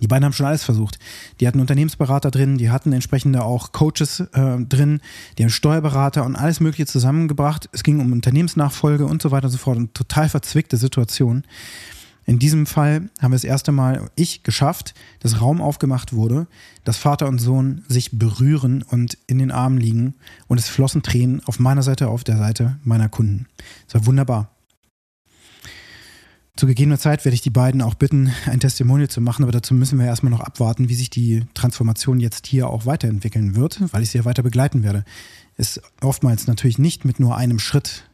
Die 0.00 0.06
beiden 0.06 0.24
haben 0.24 0.32
schon 0.32 0.46
alles 0.46 0.64
versucht. 0.64 0.98
Die 1.40 1.48
hatten 1.48 1.60
Unternehmensberater 1.60 2.30
drin, 2.30 2.58
die 2.58 2.70
hatten 2.70 2.92
entsprechende 2.92 3.44
auch 3.44 3.72
Coaches 3.72 4.20
äh, 4.20 4.58
drin, 4.60 5.00
die 5.36 5.44
haben 5.44 5.50
Steuerberater 5.50 6.24
und 6.24 6.36
alles 6.36 6.60
Mögliche 6.60 6.86
zusammengebracht. 6.86 7.68
Es 7.72 7.82
ging 7.82 8.00
um 8.00 8.12
Unternehmensnachfolge 8.12 9.04
und 9.04 9.20
so 9.20 9.30
weiter 9.30 9.46
und 9.46 9.52
so 9.52 9.58
fort. 9.58 9.78
Eine 9.78 9.92
total 9.92 10.28
verzwickte 10.28 10.76
Situation. 10.76 11.44
In 12.26 12.38
diesem 12.38 12.66
Fall 12.66 13.10
haben 13.20 13.32
wir 13.32 13.36
das 13.36 13.44
erste 13.44 13.72
Mal 13.72 14.10
ich 14.16 14.42
geschafft, 14.42 14.94
dass 15.20 15.40
Raum 15.40 15.60
aufgemacht 15.60 16.12
wurde, 16.12 16.46
dass 16.84 16.96
Vater 16.96 17.28
und 17.28 17.38
Sohn 17.38 17.84
sich 17.88 18.18
berühren 18.18 18.82
und 18.82 19.18
in 19.26 19.38
den 19.38 19.50
Armen 19.50 19.78
liegen 19.78 20.14
und 20.46 20.58
es 20.58 20.68
flossen 20.68 21.02
Tränen 21.02 21.42
auf 21.44 21.58
meiner 21.58 21.82
Seite, 21.82 22.08
auf 22.08 22.24
der 22.24 22.38
Seite 22.38 22.78
meiner 22.82 23.08
Kunden. 23.08 23.46
Es 23.86 23.94
war 23.94 24.06
wunderbar. 24.06 24.50
Zu 26.56 26.66
gegebener 26.66 27.00
Zeit 27.00 27.24
werde 27.24 27.34
ich 27.34 27.42
die 27.42 27.50
beiden 27.50 27.82
auch 27.82 27.94
bitten, 27.94 28.32
ein 28.46 28.60
Testimonial 28.60 29.08
zu 29.08 29.20
machen, 29.20 29.42
aber 29.42 29.50
dazu 29.50 29.74
müssen 29.74 29.98
wir 29.98 30.06
erstmal 30.06 30.30
noch 30.30 30.40
abwarten, 30.40 30.88
wie 30.88 30.94
sich 30.94 31.10
die 31.10 31.42
Transformation 31.52 32.20
jetzt 32.20 32.46
hier 32.46 32.68
auch 32.68 32.86
weiterentwickeln 32.86 33.56
wird, 33.56 33.92
weil 33.92 34.04
ich 34.04 34.10
sie 34.10 34.18
ja 34.18 34.24
weiter 34.24 34.44
begleiten 34.44 34.84
werde. 34.84 35.04
Ist 35.56 35.82
oftmals 36.00 36.46
natürlich 36.46 36.78
nicht 36.78 37.04
mit 37.04 37.18
nur 37.18 37.36
einem 37.36 37.58
Schritt 37.58 38.08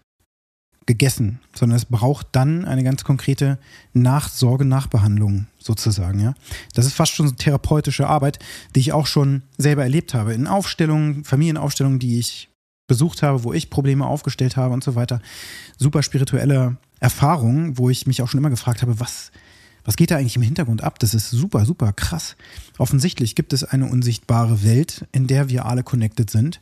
gegessen, 0.87 1.41
sondern 1.55 1.77
es 1.77 1.85
braucht 1.85 2.29
dann 2.33 2.65
eine 2.65 2.83
ganz 2.83 3.05
konkrete 3.05 3.59
Nachsorge, 3.93 4.65
Nachbehandlung 4.65 5.47
sozusagen. 5.59 6.21
Ja, 6.21 6.35
das 6.75 6.87
ist 6.87 6.95
fast 6.95 7.13
schon 7.13 7.29
so 7.29 7.35
therapeutische 7.35 8.09
Arbeit, 8.09 8.39
die 8.75 8.81
ich 8.81 8.93
auch 8.93 9.07
schon 9.07 9.43
selber 9.57 9.83
erlebt 9.83 10.15
habe 10.15 10.35
in 10.35 10.47
Aufstellungen, 10.47 11.25
Familienaufstellungen, 11.25 11.99
die 11.99 12.19
ich 12.19 12.49
besucht 12.87 13.23
habe, 13.23 13.45
wo 13.45 13.53
ich 13.53 13.71
Probleme 13.71 14.07
aufgestellt 14.07 14.57
habe 14.57 14.75
und 14.75 14.83
so 14.83 14.95
weiter. 14.95 15.21
Super 15.77 16.03
spirituelle 16.03 16.77
Erfahrungen, 16.99 17.79
wo 17.79 17.89
ich 17.89 18.07
mich 18.07 18.21
auch 18.21 18.29
schon 18.29 18.39
immer 18.39 18.51
gefragt 18.51 18.83
habe, 18.83 18.99
was 18.99 19.31
was 19.85 19.97
geht 19.97 20.11
da 20.11 20.17
eigentlich 20.17 20.37
im 20.37 20.43
Hintergrund 20.43 20.85
ab? 20.85 20.99
Das 20.99 21.15
ist 21.15 21.31
super, 21.31 21.65
super 21.65 21.93
krass. 21.95 22.37
Offensichtlich 22.77 23.35
gibt 23.35 23.55
es 23.55 23.65
eine 23.65 23.87
unsichtbare 23.87 24.63
Welt, 24.63 25.07
in 25.11 25.27
der 25.27 25.49
wir 25.49 25.65
alle 25.65 25.83
connected 25.83 26.31
sind 26.31 26.61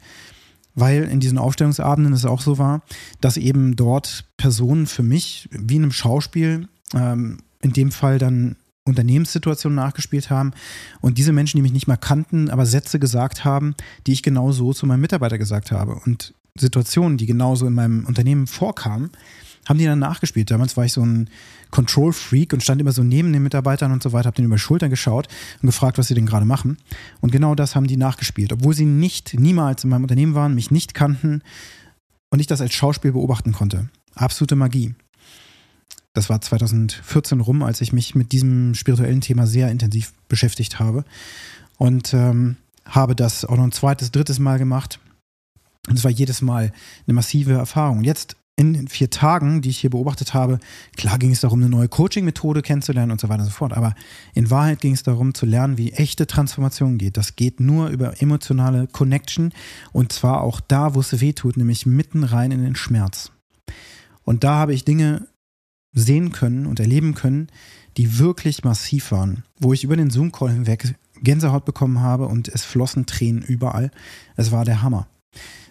weil 0.79 1.05
in 1.05 1.21
diesen 1.21 1.39
Aufstellungsabenden 1.39 2.13
es 2.13 2.25
auch 2.25 2.41
so 2.41 2.59
war, 2.59 2.83
dass 3.21 3.37
eben 3.37 3.77
dort 3.77 4.25
Personen 4.37 4.87
für 4.87 5.03
mich, 5.03 5.49
wie 5.51 5.77
in 5.77 5.83
einem 5.83 5.93
Schauspiel, 5.93 6.69
ähm, 6.95 7.39
in 7.61 7.73
dem 7.73 7.91
Fall 7.91 8.19
dann 8.19 8.57
Unternehmenssituationen 8.85 9.77
nachgespielt 9.77 10.31
haben 10.31 10.53
und 11.01 11.19
diese 11.19 11.33
Menschen, 11.33 11.59
die 11.59 11.63
mich 11.63 11.73
nicht 11.73 11.89
mal 11.89 11.97
kannten, 11.97 12.49
aber 12.49 12.65
Sätze 12.65 12.99
gesagt 12.99 13.45
haben, 13.45 13.75
die 14.07 14.13
ich 14.13 14.23
genau 14.23 14.53
so 14.53 14.73
zu 14.73 14.87
meinem 14.87 15.03
Mitarbeiter 15.03 15.37
gesagt 15.37 15.71
habe. 15.73 16.01
Und 16.07 16.35
Situationen, 16.57 17.19
die 17.19 17.27
genauso 17.27 17.67
in 17.67 17.75
meinem 17.75 18.07
Unternehmen 18.07 18.47
vorkamen, 18.47 19.11
haben 19.69 19.79
die 19.79 19.85
dann 19.85 19.99
nachgespielt. 19.99 20.51
Damals 20.51 20.77
war 20.77 20.87
ich 20.87 20.93
so 20.93 21.05
ein 21.05 21.29
Control-Freak 21.71 22.55
und 22.55 22.63
stand 22.63 22.81
immer 22.81 22.93
so 22.93 23.03
neben 23.03 23.33
den 23.33 23.43
Mitarbeitern 23.43 23.93
und 23.93 24.03
so 24.03 24.13
weiter, 24.13 24.29
habe 24.29 24.37
denen 24.37 24.47
über 24.47 24.59
Schultern 24.59 24.89
geschaut 24.89 25.29
und 25.61 25.67
gefragt, 25.67 25.99
was 25.99 26.09
sie 26.09 26.15
denn 26.15 26.27
gerade 26.27 26.47
machen. 26.47 26.79
Und 27.21 27.33
genau 27.33 27.55
das 27.55 27.77
haben 27.77 27.87
die 27.87 27.99
nachgespielt, 27.99 28.53
obwohl 28.53 28.75
sie 28.75 28.87
nicht, 28.87 29.39
niemals 29.39 29.85
in 29.85 29.91
meinem 29.91 30.05
Unternehmen 30.05 30.35
waren, 30.35 30.55
mich 30.55 30.71
nicht 30.71 30.95
kannten 30.95 31.43
und 32.31 32.41
ich 32.41 32.47
das 32.47 32.63
als 32.63 32.73
Schauspiel 32.73 33.13
beobachten 33.13 33.53
konnte. 33.53 33.91
Absolute 34.15 34.57
Magie. 34.57 34.95
Das 36.15 36.31
war 36.31 36.41
2014 36.41 37.41
rum, 37.41 37.63
als 37.63 37.83
ich 37.83 37.93
mich 37.93 38.15
mit 38.15 38.33
diesem 38.33 38.75
spirituellen 38.75 39.21
Thema 39.21 39.47
sehr 39.47 39.71
intensiv 39.71 40.15
beschäftigt 40.29 40.81
habe 40.81 41.05
und 41.77 42.15
ähm, 42.15 42.57
habe 42.87 43.15
das 43.15 43.45
auch 43.45 43.57
noch 43.57 43.65
ein 43.65 43.73
zweites, 43.73 44.11
drittes 44.11 44.39
Mal 44.39 44.59
gemacht. 44.59 44.99
Und 45.89 45.99
es 45.99 46.05
war 46.05 46.11
jedes 46.11 46.41
Mal 46.41 46.73
eine 47.07 47.15
massive 47.15 47.53
Erfahrung. 47.53 48.03
Jetzt 48.03 48.37
in 48.59 48.75
den 48.75 48.89
vier 48.89 49.09
Tagen, 49.09 49.63
die 49.63 49.71
ich 49.71 49.79
hier 49.79 49.91
beobachtet 49.91 50.35
habe, 50.35 50.59
klar 50.97 51.17
ging 51.19 51.31
es 51.31 51.41
darum, 51.41 51.61
eine 51.61 51.71
neue 51.71 51.89
Coaching-Methode 51.89 52.61
kennenzulernen 52.61 53.13
und 53.13 53.21
so 53.21 53.29
weiter 53.29 53.43
und 53.43 53.47
so 53.47 53.53
fort. 53.53 53.73
Aber 53.73 53.95
in 54.35 54.51
Wahrheit 54.51 54.81
ging 54.81 54.95
es 54.95 55.05
darum, 55.05 55.33
zu 55.33 55.47
lernen, 55.47 55.79
wie 55.79 55.93
echte 55.93 56.27
Transformation 56.27 56.99
geht. 56.99 57.17
Das 57.17 57.37
geht 57.37 57.61
nur 57.61 57.89
über 57.89 58.21
emotionale 58.21 58.89
Connection 58.89 59.53
und 59.93 60.13
zwar 60.13 60.41
auch 60.41 60.61
da, 60.61 60.97
wo 60.97 61.01
es 61.01 61.21
weh 61.21 61.33
tut, 61.33 61.57
nämlich 61.57 61.87
mitten 61.87 62.25
rein 62.25 62.51
in 62.51 62.65
den 62.65 62.75
Schmerz. 62.75 63.31
Und 64.25 64.43
da 64.43 64.57
habe 64.57 64.75
ich 64.75 64.85
Dinge 64.85 65.29
sehen 65.93 66.33
können 66.33 66.67
und 66.67 66.81
erleben 66.81 67.15
können, 67.15 67.47
die 67.97 68.19
wirklich 68.19 68.65
massiv 68.65 69.13
waren, 69.13 69.45
wo 69.61 69.73
ich 69.73 69.85
über 69.85 69.97
den 69.97 70.11
Zoom-Call 70.11 70.51
hinweg 70.51 70.97
Gänsehaut 71.23 71.65
bekommen 71.65 72.01
habe 72.01 72.27
und 72.27 72.49
es 72.49 72.65
flossen 72.65 73.07
Tränen 73.07 73.43
überall. 73.43 73.93
Es 74.35 74.51
war 74.51 74.65
der 74.65 74.83
Hammer. 74.83 75.07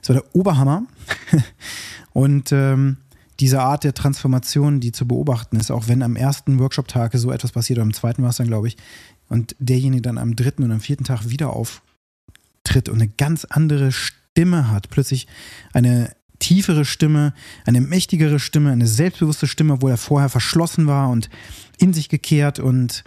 Es 0.01 0.09
war 0.09 0.15
der 0.15 0.35
Oberhammer. 0.35 0.83
Und 2.13 2.51
ähm, 2.51 2.97
diese 3.39 3.61
Art 3.61 3.83
der 3.83 3.93
Transformation, 3.93 4.79
die 4.79 4.91
zu 4.91 5.07
beobachten 5.07 5.57
ist, 5.57 5.69
auch 5.69 5.87
wenn 5.87 6.01
am 6.01 6.15
ersten 6.15 6.59
Workshop-Tag 6.59 7.11
so 7.15 7.31
etwas 7.31 7.51
passiert, 7.51 7.77
oder 7.77 7.83
am 7.83 7.93
zweiten 7.93 8.23
war 8.23 8.31
es 8.31 8.37
dann, 8.37 8.47
glaube 8.47 8.67
ich, 8.67 8.77
und 9.29 9.55
derjenige 9.59 10.01
dann 10.01 10.17
am 10.17 10.35
dritten 10.35 10.63
und 10.63 10.71
am 10.71 10.79
vierten 10.79 11.03
Tag 11.03 11.29
wieder 11.29 11.51
auftritt 11.51 12.89
und 12.89 12.95
eine 12.95 13.09
ganz 13.09 13.45
andere 13.45 13.91
Stimme 13.91 14.71
hat, 14.71 14.89
plötzlich 14.89 15.27
eine 15.73 16.15
tiefere 16.39 16.85
Stimme, 16.85 17.33
eine 17.65 17.81
mächtigere 17.81 18.39
Stimme, 18.39 18.71
eine 18.71 18.87
selbstbewusste 18.87 19.47
Stimme, 19.47 19.81
wo 19.81 19.87
er 19.87 19.97
vorher 19.97 20.29
verschlossen 20.29 20.87
war 20.87 21.09
und 21.09 21.29
in 21.77 21.93
sich 21.93 22.09
gekehrt 22.09 22.59
und 22.59 23.03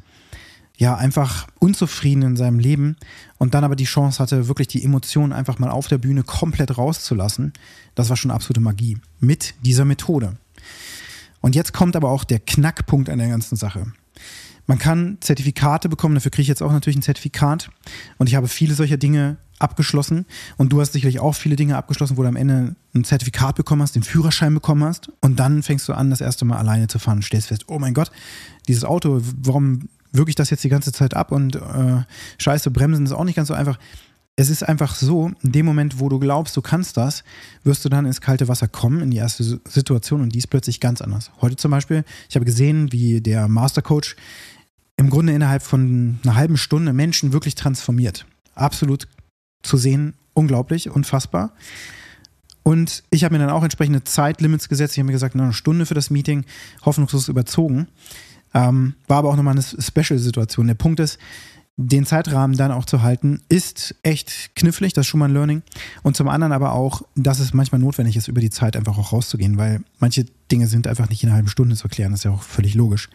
ja, 0.80 0.96
einfach 0.96 1.46
unzufrieden 1.58 2.22
in 2.22 2.36
seinem 2.36 2.58
Leben 2.58 2.96
und 3.36 3.52
dann 3.52 3.64
aber 3.64 3.76
die 3.76 3.84
Chance 3.84 4.18
hatte, 4.18 4.48
wirklich 4.48 4.66
die 4.66 4.82
Emotionen 4.82 5.34
einfach 5.34 5.58
mal 5.58 5.68
auf 5.68 5.88
der 5.88 5.98
Bühne 5.98 6.22
komplett 6.22 6.78
rauszulassen, 6.78 7.52
das 7.94 8.08
war 8.08 8.16
schon 8.16 8.30
absolute 8.30 8.62
Magie 8.62 8.96
mit 9.20 9.54
dieser 9.62 9.84
Methode. 9.84 10.38
Und 11.42 11.54
jetzt 11.54 11.74
kommt 11.74 11.96
aber 11.96 12.08
auch 12.08 12.24
der 12.24 12.40
Knackpunkt 12.40 13.10
an 13.10 13.18
der 13.18 13.28
ganzen 13.28 13.56
Sache. 13.56 13.92
Man 14.66 14.78
kann 14.78 15.18
Zertifikate 15.20 15.90
bekommen, 15.90 16.14
dafür 16.14 16.30
kriege 16.30 16.42
ich 16.42 16.48
jetzt 16.48 16.62
auch 16.62 16.72
natürlich 16.72 16.96
ein 16.96 17.02
Zertifikat. 17.02 17.70
Und 18.16 18.30
ich 18.30 18.34
habe 18.34 18.48
viele 18.48 18.72
solcher 18.72 18.96
Dinge 18.96 19.36
abgeschlossen. 19.58 20.24
Und 20.56 20.72
du 20.72 20.80
hast 20.80 20.92
sicherlich 20.92 21.20
auch 21.20 21.34
viele 21.34 21.56
Dinge 21.56 21.76
abgeschlossen, 21.76 22.16
wo 22.16 22.22
du 22.22 22.28
am 22.28 22.36
Ende 22.36 22.74
ein 22.94 23.04
Zertifikat 23.04 23.56
bekommen 23.56 23.82
hast, 23.82 23.96
den 23.96 24.02
Führerschein 24.02 24.54
bekommen 24.54 24.84
hast. 24.84 25.12
Und 25.20 25.40
dann 25.40 25.62
fängst 25.62 25.86
du 25.88 25.92
an, 25.92 26.08
das 26.08 26.22
erste 26.22 26.46
Mal 26.46 26.56
alleine 26.56 26.88
zu 26.88 26.98
fahren 26.98 27.18
und 27.18 27.24
stellst 27.24 27.48
fest, 27.48 27.64
oh 27.66 27.78
mein 27.78 27.92
Gott, 27.92 28.10
dieses 28.66 28.84
Auto, 28.84 29.20
warum 29.42 29.88
wirke 30.12 30.30
ich 30.30 30.34
das 30.34 30.50
jetzt 30.50 30.64
die 30.64 30.68
ganze 30.68 30.92
Zeit 30.92 31.14
ab 31.14 31.32
und 31.32 31.56
äh, 31.56 32.02
scheiße, 32.38 32.70
bremsen 32.70 33.06
ist 33.06 33.12
auch 33.12 33.24
nicht 33.24 33.36
ganz 33.36 33.48
so 33.48 33.54
einfach. 33.54 33.78
Es 34.36 34.48
ist 34.48 34.62
einfach 34.62 34.94
so, 34.94 35.32
in 35.42 35.52
dem 35.52 35.66
Moment, 35.66 36.00
wo 36.00 36.08
du 36.08 36.18
glaubst, 36.18 36.56
du 36.56 36.62
kannst 36.62 36.96
das, 36.96 37.24
wirst 37.62 37.84
du 37.84 37.88
dann 37.88 38.06
ins 38.06 38.22
kalte 38.22 38.48
Wasser 38.48 38.68
kommen, 38.68 39.02
in 39.02 39.10
die 39.10 39.18
erste 39.18 39.60
Situation 39.68 40.22
und 40.22 40.34
die 40.34 40.38
ist 40.38 40.46
plötzlich 40.46 40.80
ganz 40.80 41.02
anders. 41.02 41.30
Heute 41.42 41.56
zum 41.56 41.70
Beispiel, 41.70 42.04
ich 42.28 42.36
habe 42.36 42.46
gesehen, 42.46 42.90
wie 42.90 43.20
der 43.20 43.48
Mastercoach 43.48 44.16
im 44.96 45.10
Grunde 45.10 45.34
innerhalb 45.34 45.62
von 45.62 46.20
einer 46.22 46.36
halben 46.36 46.56
Stunde 46.56 46.92
Menschen 46.92 47.32
wirklich 47.32 47.54
transformiert. 47.54 48.24
Absolut 48.54 49.08
zu 49.62 49.76
sehen, 49.76 50.14
unglaublich, 50.32 50.90
unfassbar. 50.90 51.52
Und 52.62 53.02
ich 53.10 53.24
habe 53.24 53.34
mir 53.34 53.40
dann 53.40 53.50
auch 53.50 53.62
entsprechende 53.62 54.04
Zeitlimits 54.04 54.68
gesetzt. 54.68 54.94
Ich 54.94 54.98
habe 54.98 55.06
mir 55.06 55.12
gesagt, 55.12 55.34
eine 55.34 55.52
Stunde 55.52 55.86
für 55.86 55.94
das 55.94 56.10
Meeting, 56.10 56.44
hoffnungslos 56.84 57.28
überzogen. 57.28 57.88
Ähm, 58.54 58.94
war 59.06 59.18
aber 59.18 59.30
auch 59.30 59.36
nochmal 59.36 59.54
eine 59.54 59.62
Special-Situation. 59.62 60.66
Der 60.66 60.74
Punkt 60.74 61.00
ist, 61.00 61.18
den 61.76 62.04
Zeitrahmen 62.04 62.56
dann 62.56 62.72
auch 62.72 62.84
zu 62.84 63.00
halten, 63.00 63.40
ist 63.48 63.94
echt 64.02 64.54
knifflig, 64.54 64.92
das 64.92 65.06
ein 65.28 65.32
Learning. 65.32 65.62
Und 66.02 66.16
zum 66.16 66.28
anderen 66.28 66.52
aber 66.52 66.72
auch, 66.72 67.02
dass 67.16 67.40
es 67.40 67.54
manchmal 67.54 67.80
notwendig 67.80 68.16
ist, 68.16 68.28
über 68.28 68.40
die 68.40 68.50
Zeit 68.50 68.76
einfach 68.76 68.98
auch 68.98 69.12
rauszugehen, 69.12 69.56
weil 69.56 69.80
manche 69.98 70.26
Dinge 70.52 70.66
sind 70.66 70.86
einfach 70.86 71.08
nicht 71.08 71.22
in 71.22 71.28
einer 71.28 71.36
halben 71.36 71.48
Stunde 71.48 71.76
zu 71.76 71.84
erklären, 71.84 72.10
das 72.10 72.20
ist 72.20 72.24
ja 72.24 72.32
auch 72.32 72.42
völlig 72.42 72.74
logisch. 72.74 73.08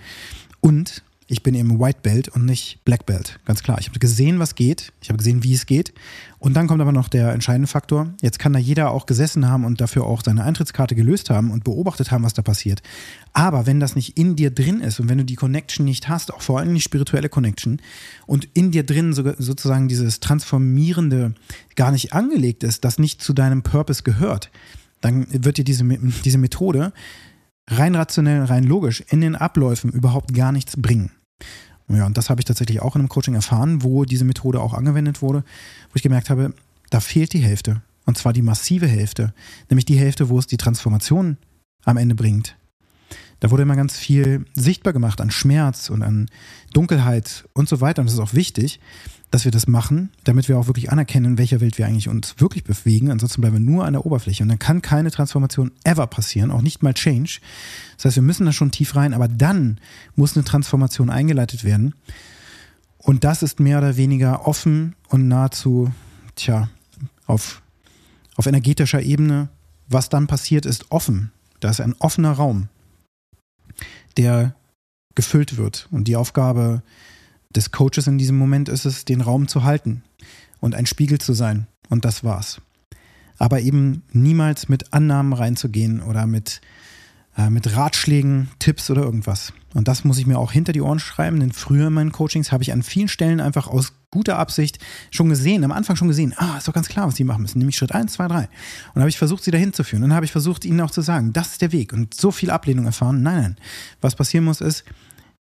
Und 0.62 1.04
ich 1.28 1.42
bin 1.42 1.56
eben 1.56 1.80
White 1.80 2.00
Belt 2.04 2.28
und 2.30 2.46
nicht 2.46 2.84
Black 2.86 3.08
Belt. 3.08 3.40
Ganz 3.46 3.64
klar. 3.64 3.78
Ich 3.80 3.88
habe 3.88 3.98
gesehen, 3.98 4.38
was 4.38 4.54
geht. 4.54 4.94
Ich 5.02 5.10
habe 5.10 5.18
gesehen, 5.18 5.44
wie 5.44 5.54
es 5.54 5.66
geht. 5.66 5.92
Und 6.38 6.54
dann 6.54 6.68
kommt 6.68 6.82
aber 6.82 6.92
noch 6.92 7.08
der 7.08 7.34
entscheidende 7.34 7.68
Faktor. 7.68 8.14
Jetzt 8.22 8.38
kann 8.38 8.54
da 8.54 8.60
jeder 8.60 8.92
auch 8.92 9.08
gesessen 9.08 9.50
haben 9.50 9.66
und 9.66 9.82
dafür 9.82 10.04
auch 10.06 10.22
seine 10.24 10.44
Eintrittskarte 10.44 10.94
gelöst 10.94 11.32
haben 11.32 11.50
und 11.50 11.64
beobachtet 11.64 12.12
haben, 12.12 12.24
was 12.24 12.36
da 12.36 12.44
passiert. 12.44 12.84
Aber 13.34 13.66
wenn 13.66 13.80
das 13.80 13.96
nicht 13.96 14.20
in 14.20 14.36
dir 14.36 14.52
drin 14.52 14.82
ist 14.82 15.00
und 15.00 15.10
wenn 15.10 15.18
du 15.18 15.26
die 15.26 15.36
Connection 15.36 15.86
nicht 15.86 16.10
hast, 16.10 16.32
auch 16.32 16.42
vor 16.42 16.60
allem 16.60 16.76
die 16.76 16.82
spirituelle 16.82 17.30
Connection 17.30 17.82
und 18.28 18.48
in 18.54 18.70
dir 18.70 18.86
drin 18.86 19.14
sozusagen 19.14 19.88
dieses 19.88 20.20
Transformierende 20.20 21.34
gar 21.76 21.92
nicht 21.92 22.14
angelegt 22.14 22.64
ist, 22.64 22.86
das 22.86 23.00
nicht 23.00 23.24
zu 23.24 23.34
deinem 23.34 23.64
Purpose 23.64 24.04
gehört, 24.04 24.52
dann 25.02 25.26
wird 25.32 25.58
dir 25.58 25.64
diese, 25.64 25.84
diese 26.24 26.38
Methode 26.38 26.94
rein 27.68 27.96
rationell, 27.96 28.44
rein 28.44 28.64
logisch 28.64 29.02
in 29.10 29.22
den 29.22 29.36
Abläufen 29.36 29.92
überhaupt 29.92 30.34
gar 30.34 30.52
nichts 30.52 30.80
bringen. 30.82 31.12
Ja, 31.88 32.06
und 32.06 32.18
das 32.18 32.30
habe 32.30 32.42
ich 32.42 32.46
tatsächlich 32.46 32.82
auch 32.82 32.96
in 32.96 33.02
einem 33.02 33.10
Coaching 33.10 33.36
erfahren, 33.36 33.84
wo 33.84 34.06
diese 34.06 34.26
Methode 34.26 34.60
auch 34.60 34.74
angewendet 34.74 35.22
wurde, 35.22 35.44
wo 35.90 35.96
ich 35.96 36.04
gemerkt 36.04 36.30
habe, 36.30 36.54
da 36.90 37.00
fehlt 37.00 37.34
die 37.34 37.40
Hälfte. 37.40 37.82
Und 38.06 38.18
zwar 38.18 38.34
die 38.34 38.42
massive 38.42 38.88
Hälfte. 38.88 39.34
Nämlich 39.70 39.86
die 39.86 39.98
Hälfte, 39.98 40.30
wo 40.30 40.40
es 40.40 40.48
die 40.48 40.58
Transformation 40.58 41.38
am 41.84 41.98
Ende 41.98 42.16
bringt. 42.16 42.58
Da 43.40 43.52
wurde 43.52 43.64
immer 43.64 43.76
ganz 43.76 43.98
viel 43.98 44.46
sichtbar 44.54 44.94
gemacht 44.94 45.22
an 45.22 45.32
Schmerz 45.32 45.90
und 45.90 46.02
an 46.04 46.28
Dunkelheit 46.74 47.46
und 47.54 47.70
so 47.70 47.82
weiter. 47.82 48.02
Und 48.02 48.08
das 48.08 48.14
ist 48.14 48.20
auch 48.20 48.34
wichtig 48.34 48.80
dass 49.36 49.44
wir 49.44 49.52
das 49.52 49.68
machen, 49.68 50.12
damit 50.24 50.48
wir 50.48 50.58
auch 50.58 50.68
wirklich 50.68 50.92
anerkennen, 50.92 51.26
in 51.26 51.38
welcher 51.38 51.60
Welt 51.60 51.78
wir 51.78 51.86
eigentlich 51.86 52.08
uns 52.08 52.36
wirklich 52.38 52.64
bewegen. 52.64 53.12
Ansonsten 53.12 53.42
bleiben 53.42 53.58
wir 53.58 53.60
nur 53.60 53.86
an 53.86 53.92
der 53.92 54.06
Oberfläche. 54.06 54.44
Und 54.44 54.50
dann 54.50 54.60
kann 54.60 54.82
keine 54.82 55.12
Transformation 55.12 55.72
ever 55.84 56.08
passieren, 56.08 56.52
auch 56.52 56.62
nicht 56.62 56.84
mal 56.84 56.94
Change. 56.94 57.40
Das 57.98 58.06
heißt, 58.06 58.16
wir 58.16 58.24
müssen 58.24 58.46
da 58.46 58.54
schon 58.54 58.72
tief 58.72 58.96
rein, 58.96 59.14
aber 59.14 59.28
dann 59.28 59.80
muss 60.16 60.38
eine 60.38 60.46
Transformation 60.46 61.10
eingeleitet 61.10 61.66
werden. 61.66 61.96
Und 62.98 63.26
das 63.26 63.44
ist 63.44 63.60
mehr 63.60 63.80
oder 63.80 63.98
weniger 63.98 64.48
offen 64.48 64.96
und 65.10 65.28
nahezu, 65.28 65.92
tja, 66.36 66.70
auf, 67.26 67.62
auf 68.38 68.46
energetischer 68.46 69.02
Ebene. 69.02 69.50
Was 69.90 70.08
dann 70.08 70.28
passiert, 70.28 70.66
ist 70.66 70.92
offen. 70.92 71.32
Da 71.60 71.70
ist 71.70 71.82
ein 71.82 71.96
offener 72.00 72.32
Raum, 72.32 72.70
der 74.18 74.56
gefüllt 75.16 75.58
wird. 75.58 75.88
Und 75.92 76.08
die 76.08 76.16
Aufgabe 76.16 76.84
des 77.56 77.72
Coaches 77.72 78.08
in 78.08 78.18
diesem 78.18 78.38
Moment 78.38 78.70
ist 78.70 78.86
es, 78.86 79.06
den 79.06 79.22
Raum 79.22 79.48
zu 79.48 79.64
halten 79.64 80.04
und 80.60 80.76
ein 80.76 80.86
Spiegel 80.86 81.20
zu 81.20 81.34
sein. 81.34 81.68
Und 81.90 82.06
das 82.06 82.24
war's. 82.24 82.62
Aber 83.38 83.62
eben 83.62 84.04
niemals 84.12 84.70
mit 84.70 84.94
Annahmen 84.94 85.34
reinzugehen 85.34 86.02
oder 86.02 86.26
mit, 86.26 86.62
äh, 87.38 87.50
mit 87.50 87.76
Ratschlägen, 87.76 88.50
Tipps 88.60 88.90
oder 88.90 89.04
irgendwas. 89.04 89.54
Und 89.74 89.88
das 89.88 90.04
muss 90.04 90.18
ich 90.18 90.26
mir 90.26 90.40
auch 90.40 90.52
hinter 90.52 90.74
die 90.74 90.82
Ohren 90.82 91.00
schreiben, 91.00 91.40
denn 91.40 91.52
früher 91.52 91.88
in 91.88 91.94
meinen 91.94 92.12
Coachings 92.12 92.52
habe 92.52 92.64
ich 92.64 92.72
an 92.72 92.84
vielen 92.84 93.08
Stellen 93.08 93.42
einfach 93.42 93.68
aus 93.68 93.94
guter 94.16 94.40
Absicht 94.40 94.80
schon 95.12 95.30
gesehen, 95.30 95.64
am 95.64 95.72
Anfang 95.72 95.96
schon 95.96 96.08
gesehen, 96.08 96.34
ah, 96.38 96.58
ist 96.58 96.68
doch 96.68 96.74
ganz 96.74 96.88
klar, 96.88 97.08
was 97.08 97.16
die 97.16 97.24
machen 97.24 97.44
müssen, 97.44 97.60
nämlich 97.60 97.76
Schritt 97.76 97.92
1, 97.92 98.14
2, 98.14 98.28
3. 98.28 98.50
Und 98.96 99.02
habe 99.02 99.10
ich 99.10 99.18
versucht, 99.18 99.44
sie 99.44 99.52
dahin 99.52 99.74
zu 99.74 99.84
führen. 99.84 100.04
Und 100.04 100.10
dann 100.10 100.16
habe 100.16 100.26
ich 100.26 100.32
versucht, 100.32 100.66
ihnen 100.66 100.82
auch 100.82 100.92
zu 100.92 101.02
sagen, 101.02 101.34
das 101.34 101.52
ist 101.52 101.62
der 101.62 101.72
Weg. 101.72 101.94
Und 101.94 102.14
so 102.16 102.32
viel 102.32 102.50
Ablehnung 102.50 102.86
erfahren. 102.86 103.22
Nein, 103.22 103.42
nein. 103.42 103.56
Was 104.02 104.16
passieren 104.16 104.46
muss, 104.46 104.62
ist, 104.62 104.84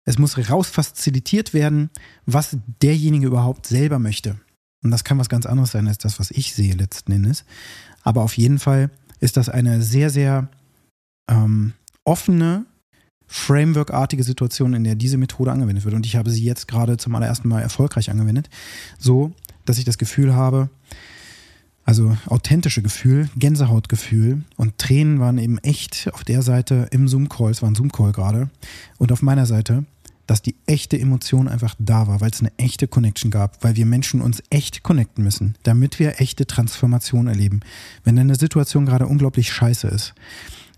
es 0.06 0.18
muss 0.18 0.38
rausfazilitiert 0.50 1.54
werden, 1.54 1.90
was 2.26 2.58
derjenige 2.82 3.28
überhaupt 3.28 3.68
selber 3.68 4.00
möchte. 4.00 4.36
Und 4.84 4.92
das 4.92 5.06
kann 5.06 5.18
was 5.18 5.30
ganz 5.30 5.46
anderes 5.46 5.72
sein 5.72 5.88
als 5.88 5.98
das, 5.98 6.20
was 6.20 6.32
ich 6.32 6.54
sehe 6.54 6.74
letzten 6.74 7.14
Endes. 7.14 7.46
Aber 8.02 8.22
auf 8.22 8.38
jeden 8.38 8.60
Fall 8.60 8.92
ist 9.22 9.38
das 9.38 9.48
eine 9.48 9.82
sehr, 9.82 10.10
sehr 10.10 10.50
ähm, 11.30 11.74
offene, 12.04 12.66
Framework-artige 13.36 14.24
Situation, 14.24 14.76
in 14.76 14.84
der 14.84 14.94
diese 14.94 15.18
Methode 15.18 15.52
angewendet 15.52 15.86
wird. 15.86 15.96
Und 15.96 16.06
ich 16.06 16.16
habe 16.16 16.30
sie 16.30 16.44
jetzt 16.44 16.68
gerade 16.68 16.98
zum 16.98 17.16
allerersten 17.16 17.48
Mal 17.48 17.62
erfolgreich 17.62 18.12
angewendet. 18.12 18.48
So, 19.00 19.32
dass 19.66 19.80
ich 19.80 19.86
das 19.86 19.98
Gefühl 19.98 20.36
habe, 20.36 20.70
also 21.84 22.16
authentische 22.28 22.84
Gefühl, 22.84 23.30
Gänsehautgefühl 23.36 24.44
und 24.56 24.78
Tränen 24.78 25.20
waren 25.20 25.40
eben 25.40 25.58
echt 25.58 26.12
auf 26.14 26.24
der 26.24 26.44
Seite 26.44 26.88
im 26.92 27.08
Zoom-Call, 27.08 27.50
es 27.50 27.64
war 27.64 27.72
ein 27.72 27.76
Zoom-Call 27.76 28.12
gerade, 28.12 28.52
und 29.00 29.12
auf 29.12 29.24
meiner 29.24 29.48
Seite 29.48 29.84
dass 30.26 30.42
die 30.42 30.56
echte 30.66 30.98
Emotion 30.98 31.50
einfach 31.50 31.76
da 31.80 32.08
war, 32.08 32.22
weil 32.22 32.32
es 32.32 32.40
eine 32.40 32.52
echte 32.58 32.88
Connection 32.88 33.30
gab, 33.30 33.62
weil 33.64 33.76
wir 33.76 33.86
Menschen 33.86 34.22
uns 34.22 34.42
echt 34.50 34.82
connecten 34.82 35.24
müssen, 35.24 35.56
damit 35.64 36.00
wir 36.00 36.22
echte 36.22 36.48
Transformation 36.48 37.28
erleben. 37.28 37.60
Wenn 38.04 38.16
deine 38.16 38.36
Situation 38.36 38.86
gerade 38.86 39.08
unglaublich 39.08 39.52
scheiße 39.52 39.88
ist, 39.88 40.14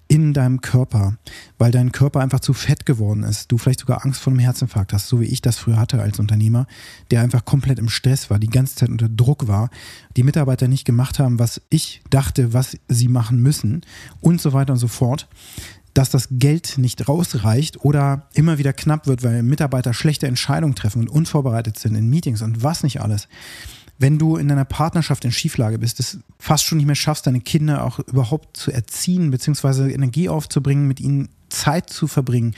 in 0.08 0.34
deinem 0.34 0.62
Körper, 0.62 1.18
weil 1.58 1.72
dein 1.72 1.92
Körper 1.92 2.20
einfach 2.20 2.40
zu 2.40 2.54
fett 2.54 2.86
geworden 2.86 3.24
ist, 3.24 3.52
du 3.52 3.58
vielleicht 3.58 3.80
sogar 3.80 4.06
Angst 4.06 4.22
vor 4.22 4.32
einem 4.32 4.40
Herzinfarkt 4.40 4.94
hast, 4.94 5.08
so 5.08 5.20
wie 5.20 5.26
ich 5.26 5.42
das 5.42 5.58
früher 5.58 5.78
hatte 5.78 6.02
als 6.02 6.20
Unternehmer, 6.20 6.68
der 7.12 7.22
einfach 7.22 7.46
komplett 7.46 7.80
im 7.80 7.90
Stress 7.90 8.30
war, 8.30 8.38
die 8.38 8.50
ganze 8.50 8.76
Zeit 8.76 8.90
unter 8.90 9.10
Druck 9.10 9.48
war, 9.48 9.70
die 10.16 10.24
Mitarbeiter 10.24 10.68
nicht 10.68 10.86
gemacht 10.86 11.20
haben, 11.20 11.40
was 11.40 11.62
ich 11.70 12.02
dachte, 12.10 12.54
was 12.54 12.78
sie 12.88 13.08
machen 13.08 13.42
müssen 13.42 13.82
und 14.22 14.40
so 14.40 14.54
weiter 14.54 14.74
und 14.74 14.80
so 14.80 14.88
fort 14.88 15.28
dass 15.96 16.10
das 16.10 16.28
Geld 16.30 16.78
nicht 16.78 17.08
rausreicht 17.08 17.86
oder 17.86 18.28
immer 18.34 18.58
wieder 18.58 18.74
knapp 18.74 19.08
wird, 19.08 19.24
weil 19.24 19.42
Mitarbeiter 19.44 19.94
schlechte 19.94 20.28
Entscheidungen 20.28 20.76
treffen 20.76 21.00
und 21.00 21.08
unvorbereitet 21.08 21.80
sind 21.80 21.96
in 21.96 22.10
Meetings 22.10 22.42
und 22.42 22.62
was 22.62 22.84
nicht 22.84 23.00
alles. 23.02 23.30
Wenn 23.98 24.18
du 24.18 24.36
in 24.36 24.48
deiner 24.48 24.66
Partnerschaft 24.66 25.24
in 25.24 25.32
Schieflage 25.32 25.80
bist, 25.80 26.00
es 26.00 26.20
fast 26.38 26.66
schon 26.66 26.78
nicht 26.78 26.88
mehr 26.88 26.96
schaffst, 26.96 27.28
deine 27.28 27.40
Kinder 27.40 27.84
auch 27.84 28.00
überhaupt 28.00 28.58
zu 28.58 28.72
erziehen, 28.72 29.32
beziehungsweise 29.32 29.90
Energie 29.90 30.28
aufzubringen, 30.28 30.88
mit 30.88 31.00
ihnen 31.00 31.30
Zeit 31.50 31.90
zu 31.90 32.08
verbringen, 32.08 32.56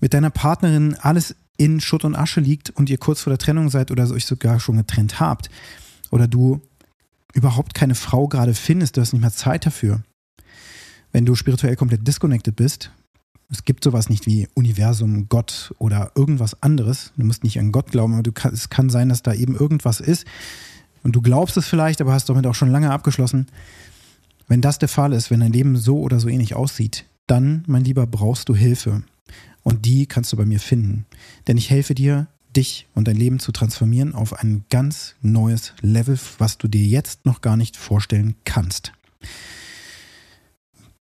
mit 0.00 0.12
deiner 0.12 0.30
Partnerin 0.30 0.94
alles 0.94 1.36
in 1.56 1.80
Schutt 1.80 2.04
und 2.04 2.16
Asche 2.16 2.40
liegt 2.40 2.70
und 2.70 2.90
ihr 2.90 2.98
kurz 2.98 3.20
vor 3.20 3.30
der 3.30 3.38
Trennung 3.38 3.70
seid 3.70 3.90
oder 3.90 4.10
euch 4.10 4.26
sogar 4.26 4.60
schon 4.60 4.76
getrennt 4.76 5.20
habt, 5.20 5.50
oder 6.10 6.28
du 6.28 6.60
überhaupt 7.32 7.74
keine 7.74 7.94
Frau 7.94 8.28
gerade 8.28 8.54
findest, 8.54 8.96
du 8.96 9.00
hast 9.00 9.12
nicht 9.12 9.22
mehr 9.22 9.32
Zeit 9.32 9.66
dafür, 9.66 10.02
wenn 11.12 11.26
du 11.26 11.34
spirituell 11.34 11.76
komplett 11.76 12.06
disconnected 12.06 12.56
bist, 12.56 12.90
es 13.50 13.64
gibt 13.64 13.84
sowas 13.84 14.08
nicht 14.08 14.26
wie 14.26 14.48
Universum, 14.54 15.28
Gott 15.28 15.74
oder 15.78 16.12
irgendwas 16.14 16.62
anderes. 16.62 17.12
Du 17.16 17.24
musst 17.24 17.44
nicht 17.44 17.58
an 17.58 17.72
Gott 17.72 17.90
glauben, 17.90 18.14
aber 18.14 18.32
kann, 18.32 18.52
es 18.52 18.70
kann 18.70 18.90
sein, 18.90 19.08
dass 19.08 19.22
da 19.22 19.32
eben 19.32 19.54
irgendwas 19.54 20.00
ist. 20.00 20.26
Und 21.02 21.12
du 21.12 21.22
glaubst 21.22 21.56
es 21.56 21.66
vielleicht, 21.66 22.00
aber 22.00 22.12
hast 22.12 22.28
damit 22.28 22.46
auch 22.46 22.54
schon 22.54 22.70
lange 22.70 22.90
abgeschlossen. 22.90 23.46
Wenn 24.48 24.60
das 24.60 24.78
der 24.78 24.88
Fall 24.88 25.12
ist, 25.12 25.30
wenn 25.30 25.40
dein 25.40 25.52
Leben 25.52 25.76
so 25.76 26.00
oder 26.00 26.18
so 26.18 26.28
ähnlich 26.28 26.54
aussieht, 26.54 27.04
dann, 27.26 27.64
mein 27.66 27.84
Lieber, 27.84 28.06
brauchst 28.06 28.48
du 28.48 28.54
Hilfe. 28.54 29.02
Und 29.62 29.84
die 29.84 30.06
kannst 30.06 30.32
du 30.32 30.36
bei 30.36 30.44
mir 30.44 30.60
finden. 30.60 31.06
Denn 31.46 31.56
ich 31.56 31.70
helfe 31.70 31.94
dir, 31.94 32.28
dich 32.56 32.86
und 32.94 33.06
dein 33.06 33.16
Leben 33.16 33.38
zu 33.38 33.52
transformieren 33.52 34.14
auf 34.14 34.32
ein 34.32 34.64
ganz 34.70 35.14
neues 35.20 35.74
Level, 35.80 36.18
was 36.38 36.58
du 36.58 36.68
dir 36.68 36.84
jetzt 36.84 37.26
noch 37.26 37.40
gar 37.40 37.56
nicht 37.56 37.76
vorstellen 37.76 38.34
kannst. 38.44 38.92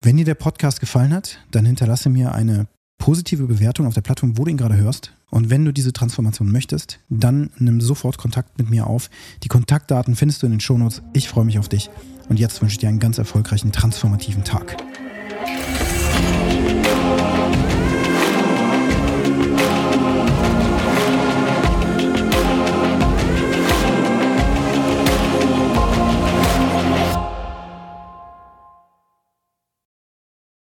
Wenn 0.04 0.18
dir 0.18 0.26
der 0.26 0.34
Podcast 0.34 0.80
gefallen 0.80 1.14
hat, 1.14 1.38
dann 1.52 1.64
hinterlasse 1.64 2.10
mir 2.10 2.34
eine 2.34 2.66
positive 2.98 3.46
Bewertung 3.46 3.86
auf 3.86 3.94
der 3.94 4.02
Plattform, 4.02 4.36
wo 4.36 4.46
du 4.46 4.50
ihn 4.50 4.58
gerade 4.58 4.76
hörst. 4.76 5.14
Und 5.30 5.52
wenn 5.52 5.64
du 5.64 5.72
diese 5.72 5.94
Transformation 5.94 6.52
möchtest, 6.52 7.00
dann 7.10 7.52
nimm 7.60 7.82
sofort 7.82 8.18
Kontakt 8.18 8.58
mit 8.58 8.68
mir 8.68 8.88
auf. 8.88 9.12
Die 9.44 9.48
Kontaktdaten 9.48 10.16
findest 10.16 10.42
du 10.42 10.48
in 10.48 10.54
den 10.54 10.60
Shownotes. 10.60 11.04
Ich 11.14 11.30
freue 11.30 11.46
mich 11.46 11.60
auf 11.60 11.70
dich. 11.70 11.92
Und 12.30 12.40
jetzt 12.40 12.64
wünsche 12.64 12.74
ich 12.74 12.80
dir 12.80 12.90
einen 12.90 12.98
ganz 12.98 13.20
erfolgreichen, 13.20 13.72
transformativen 13.72 14.44
Tag. 14.44 14.76